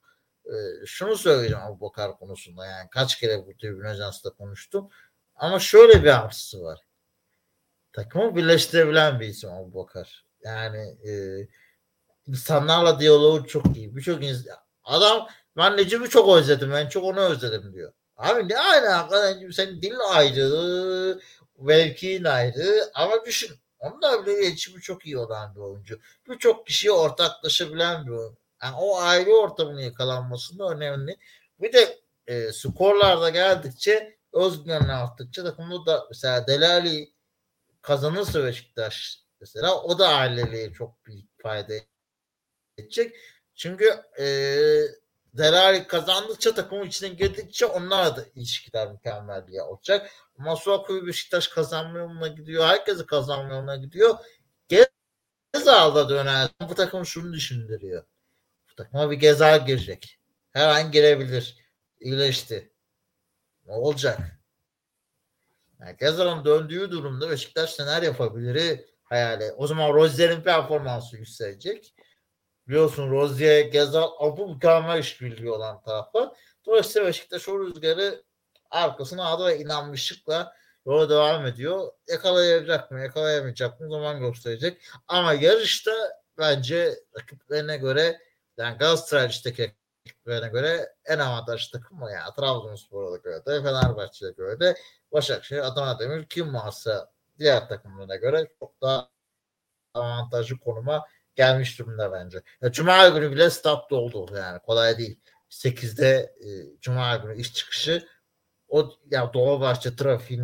[0.85, 2.65] Şunu söyleyeceğim Abu Bakar konusunda.
[2.65, 4.89] Yani kaç kere bu tribün ajansında konuştum.
[5.35, 6.79] Ama şöyle bir artısı var.
[7.93, 10.25] Takımı birleştirebilen bir isim Abu Bakar.
[10.43, 11.13] Yani e,
[12.27, 13.95] insanlarla diyaloğu çok iyi.
[13.95, 15.27] Birçok insan, adam
[15.57, 16.71] ben Necip'i çok özledim.
[16.71, 17.93] Ben çok onu özledim diyor.
[18.17, 21.19] Abi ne alaka Necip senin dilin ayrı,
[21.59, 25.99] mevkiin ayrı ama düşün onlar bile iletişimi çok iyi olan bir oyuncu.
[26.29, 28.48] Birçok kişiye ortaklaşabilen bir oyuncu.
[28.63, 31.17] Yani o aile ortamının yakalanması da önemli.
[31.59, 37.13] Bir de e, skorlarda geldikçe özgüvenle arttıkça takımda da mesela Delali
[37.81, 41.73] kazanırsa Beşiktaş mesela o da aileliğe çok büyük fayda
[42.77, 43.15] edecek.
[43.55, 44.25] Çünkü e,
[45.33, 50.11] Delali kazandıkça takımın içine girdikçe onlar da ilişkiler mükemmel diye olacak.
[50.37, 52.65] Masuaku'yu Beşiktaş kazanma yoluna gidiyor.
[52.65, 54.15] Herkesi kazanma yoluna gidiyor.
[55.53, 56.49] Gezal'da döner.
[56.69, 58.03] Bu takım şunu düşündürüyor.
[58.79, 60.19] Takıma bir Gezal girecek.
[60.51, 61.57] Her an girebilir.
[61.99, 62.73] İyileşti.
[63.65, 64.19] Ne olacak?
[65.79, 69.51] Yani Gezal'ın döndüğü durumda Beşiktaş neler yapabilir hayali.
[69.51, 71.95] O zaman Rozier'in performansı yükselecek.
[72.67, 76.31] Biliyorsun Rozier, Gezal, Abu mükemmel işbirliği olan tarafı.
[76.65, 78.23] Dolayısıyla Beşiktaş o rüzgarı
[78.71, 80.55] arkasına aldı ve inanmışlıkla
[80.85, 81.91] yola devam ediyor.
[82.07, 84.81] Yakalayacak mı, yakalayamayacak mı zaman gösterecek.
[85.07, 85.91] Ama yarışta
[86.37, 88.28] bence rakiplerine göre
[88.59, 89.29] yani Galatasaray
[90.05, 92.33] rakiplerine göre en avantajlı takım o yani.
[92.35, 94.75] Trabzonspor'a göre de, Fenerbahçe'ye göre de
[95.11, 99.09] Başakşehir, Adana Demir kim varsa diğer takımlarına göre çok daha
[99.93, 101.05] avantajlı konuma
[101.35, 102.41] gelmiş durumda bence.
[102.61, 105.19] Ya, Cuma günü bile stat doldu yani kolay değil.
[105.49, 108.07] 8'de e, Cuma günü iş çıkışı
[108.67, 110.39] o ya Dolmabahçe trafiği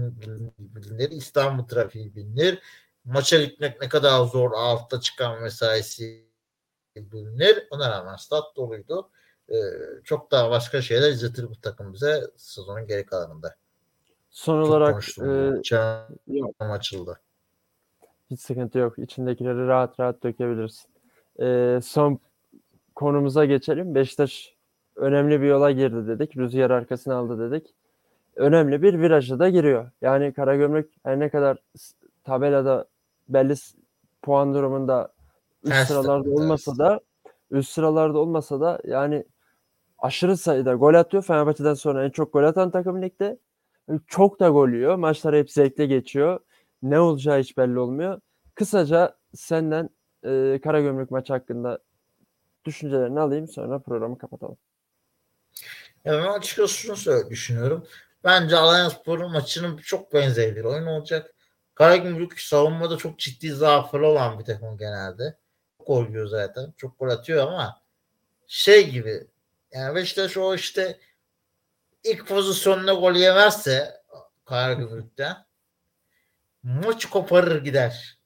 [0.57, 2.59] bilinir, İstanbul trafiği bilinir.
[3.05, 6.24] Maça gitmek ne kadar zor altta çıkan mesaisi
[6.95, 7.67] bilinir.
[7.71, 9.09] Ona rağmen stat doluydu.
[9.49, 9.55] E,
[10.03, 13.55] çok daha başka şeyler izletir bu takım bize sezonun geri kalanında.
[14.29, 15.61] Son Çok olarak e, açıldı.
[18.31, 18.99] hiç sıkıntı yok.
[18.99, 20.89] İçindekileri rahat rahat dökebilirsin.
[21.41, 22.19] E, son
[22.95, 23.95] konumuza geçelim.
[23.95, 24.55] Beşiktaş
[24.95, 26.37] önemli bir yola girdi dedik.
[26.37, 27.73] Rüzgar arkasına aldı dedik.
[28.35, 29.91] Önemli bir viraja da giriyor.
[30.01, 31.57] Yani Karagümrük her ne kadar
[32.23, 32.85] tabelada
[33.29, 33.53] belli
[34.21, 35.14] puan durumunda
[35.65, 36.79] üst Ters sıralarda takım, olmasa ters.
[36.79, 36.99] da
[37.51, 39.25] üst sıralarda olmasa da yani
[39.97, 41.23] aşırı sayıda gol atıyor.
[41.23, 43.39] Fenerbahçe'den sonra en çok gol atan takım ligde.
[44.07, 44.95] Çok da gol yiyor.
[44.95, 46.39] Maçlar hep zevkli geçiyor.
[46.81, 48.21] Ne olacağı hiç belli olmuyor.
[48.55, 49.89] Kısaca senden
[50.23, 51.79] e, Karagümrük maçı hakkında
[52.65, 54.57] düşüncelerini alayım sonra programı kapatalım.
[56.05, 57.87] Ya ben açıkçası şunu düşünüyorum.
[58.23, 61.35] Bence Alanyaspor'un maçının çok benzer bir oyun olacak.
[61.75, 65.37] Karagümrük savunmada çok ciddi zaafları olan bir takım genelde.
[65.85, 66.73] Çok gol yiyor zaten.
[66.77, 67.81] Çok gol atıyor ama
[68.47, 69.27] şey gibi
[69.71, 70.99] yani Beşiktaş o işte
[72.03, 74.01] ilk pozisyonuna gol yemezse
[74.45, 75.37] Karagümrük'ten
[76.63, 78.19] maç koparır gider.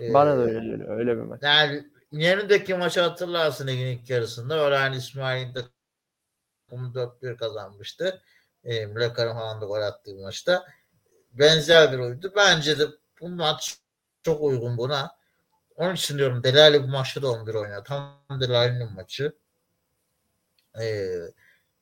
[0.00, 0.98] Bana da Ee, öyle geliyor.
[0.98, 1.40] Öyle bir maç.
[1.42, 4.54] yani yenideki maçı hatırlarsın ligin ilk yarısında.
[4.58, 8.22] Öğren İsmail'in takımı 4-1 kazanmıştı.
[8.64, 10.66] E, Mülakarim falan da gol attığı maçta.
[11.32, 12.32] Benzer bir oyundu.
[12.36, 12.84] Bence de
[13.20, 13.78] bu maç
[14.22, 15.19] çok uygun buna.
[15.80, 17.84] Onun için diyorum Delali bu maçta da 11 oynar.
[17.84, 19.32] Tam Delali'nin maçı.
[20.80, 21.16] Ee,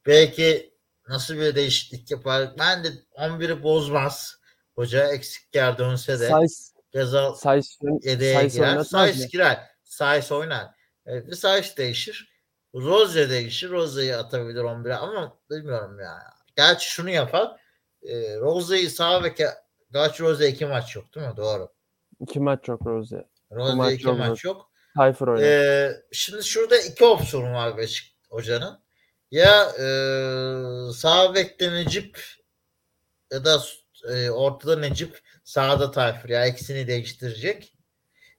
[0.07, 0.75] belki
[1.09, 2.51] nasıl bir değişiklik yapar.
[2.59, 4.41] Ben de 11'i bozmaz.
[4.75, 6.29] Hoca eksik yer dönse de.
[6.29, 8.83] Sayıs, Gezal Sayıs, yedeğe girer.
[8.83, 9.71] Sayıs girer.
[9.85, 10.67] Sayıs oynar.
[11.07, 12.33] Evet, bir Sayıs değişir.
[12.75, 13.71] Roze değişir.
[13.71, 16.19] Roze'yi atabilir 11'e ama bilmiyorum ya.
[16.57, 17.61] Gerçi şunu yapar.
[18.03, 19.49] E, Roze'yi sağ beke
[19.93, 21.37] Gerçi Roze iki maç yok değil mi?
[21.37, 21.69] Doğru.
[22.21, 23.25] İki maç çok Rozier.
[23.51, 24.71] Maç iki yok, maç yok.
[24.97, 25.43] Tayfur oynar.
[25.43, 28.81] Ee, şimdi şurada iki opsiyon var Beşik hocanın.
[29.31, 29.87] Ya e,
[30.93, 32.25] sağ bekte Necip
[33.33, 33.63] ya da
[34.09, 36.29] e, ortada Necip sağda Tayfur.
[36.29, 37.75] Ya ikisini değiştirecek.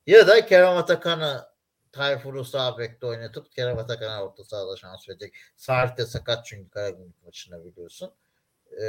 [0.08, 1.46] Ya da Kerem Atakan'ı
[1.92, 5.34] Tayfur'u sağ bekte oynatıp Kerem Atakan'a orta sahada şans verecek.
[5.56, 8.12] Sarp da sakat çünkü Karagümrük maçında biliyorsun.
[8.82, 8.86] Ee,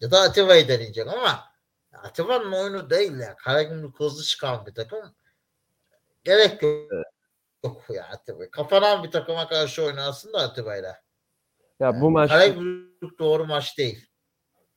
[0.00, 1.49] ya da Atiba'yı deneyecek ama
[1.92, 3.36] Atiba'nın oyunu değil ya.
[3.36, 5.14] Karagümrük hızlı çıkan bir takım.
[6.24, 6.90] Gerek yok.
[7.64, 8.50] Yok ya Atiba.
[8.50, 11.00] Kapanan bir takıma karşı oynarsın da Atiba'yla.
[11.80, 14.06] Ya bu maç Karagümrük doğru maç değil.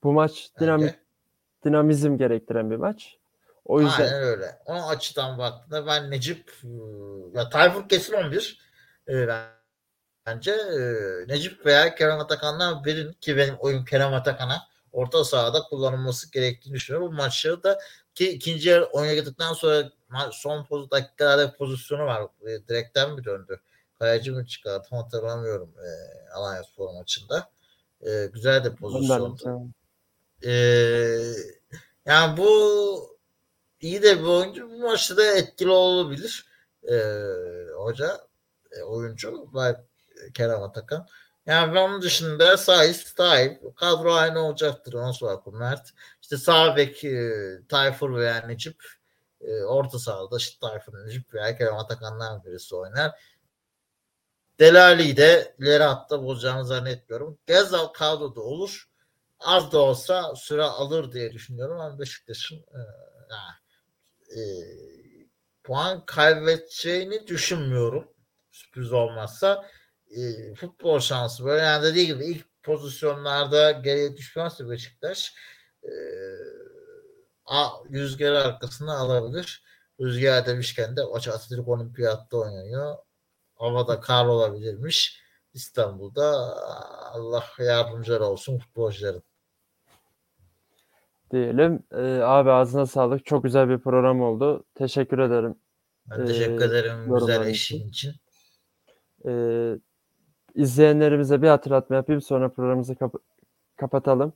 [0.04, 1.00] bu maç dinamik bence.
[1.66, 3.18] dinamizm gerektiren bir maç.
[3.66, 4.60] O yüzden Aynen öyle.
[4.66, 6.52] O açıdan baktığında ben Necip
[7.34, 8.60] ya Tayfur kesin 11
[9.08, 9.48] e, ben-
[10.26, 10.80] bence e,
[11.28, 17.12] Necip veya Kerem Atakan'dan birinin ki benim oyun Kerem Atakan'a orta sahada kullanılması gerektiğini düşünüyorum.
[17.12, 17.80] Bu maçı da
[18.16, 19.92] ki ikinci yarı oynadıktan sonra
[20.32, 22.24] son poz, dakikalarda pozisyonu var.
[22.42, 23.60] E, direkten mi döndü?
[24.00, 24.88] Kaleci mi çıkardı?
[24.90, 25.90] Tam hatırlamıyorum e,
[26.34, 27.50] Alanya Spor maçında.
[28.02, 29.74] E, güzel de pozisyondu.
[30.46, 31.20] Ee,
[32.06, 33.18] yani bu
[33.82, 34.70] iyi de bir oyuncu.
[34.70, 36.46] Bu maçta da etkili olabilir.
[36.92, 36.96] Ee,
[37.78, 38.28] hoca,
[38.72, 39.50] e, oyuncu
[40.34, 41.08] Kerem Atakan.
[41.46, 44.94] Yani onun dışında Saiz, Tayyip kadro aynı olacaktır.
[44.94, 45.90] Nasıl var Mert?
[46.22, 47.34] İşte sağ bek e,
[47.70, 48.84] Tayfur veya Necip
[49.42, 53.12] e, orta sahada işte Tayfur, Necip veya Kerem Atakan'dan birisi oynar.
[54.60, 57.38] Delali'yi de ileri hatta bozacağını zannetmiyorum.
[57.48, 58.90] Gezal kadroda olur
[59.40, 62.80] az da olsa süre alır diye düşünüyorum ama Beşiktaş'ın e,
[64.40, 64.42] e,
[65.64, 68.08] puan kaybedeceğini düşünmüyorum.
[68.52, 69.66] Sürpriz olmazsa
[70.16, 75.34] e, futbol şansı böyle yani dediği gibi ilk pozisyonlarda geriye düşmezse Beşiktaş
[75.84, 75.92] e,
[77.46, 79.64] a, rüzgarı arkasına alabilir.
[80.02, 82.98] Rüzgar demişken de maç Atatürk Olimpiyat'ta oynanıyor.
[83.56, 85.24] Havada kar olabilirmiş.
[85.54, 86.56] İstanbul'da
[87.12, 89.24] Allah yardımcıları olsun futbolcuların.
[91.32, 91.84] diyelim.
[91.92, 93.26] Ee, abi ağzına sağlık.
[93.26, 94.64] Çok güzel bir program oldu.
[94.76, 95.56] Teşekkür ederim.
[96.06, 98.14] Ben teşekkür Ee, ederim güzel yorumların eşliğin için.
[99.28, 99.74] Ee,
[100.56, 103.22] izleyenlerimize bir hatırlatma yapayım sonra programımızı kap-
[103.78, 104.34] kapatalım.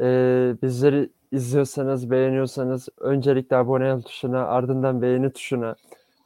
[0.00, 5.76] Ee, bizleri izliyorsanız, beğeniyorsanız öncelikle abone ol tuşuna, ardından beğeni tuşuna,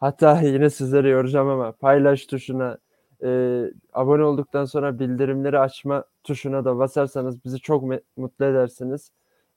[0.01, 2.78] hatta yine sizleri yoracağım ama paylaş tuşuna,
[3.24, 3.62] e,
[3.93, 7.84] abone olduktan sonra bildirimleri açma tuşuna da basarsanız bizi çok
[8.16, 9.11] mutlu edersiniz.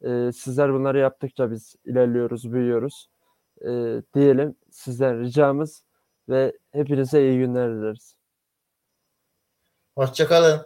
[0.03, 3.09] Ee, sizler bunları yaptıkça biz ilerliyoruz, büyüyoruz.
[3.65, 5.83] Ee, diyelim sizden ricamız
[6.29, 8.18] ve hepinize iyi günler dileriz.
[9.99, 10.65] Hoşçakalın.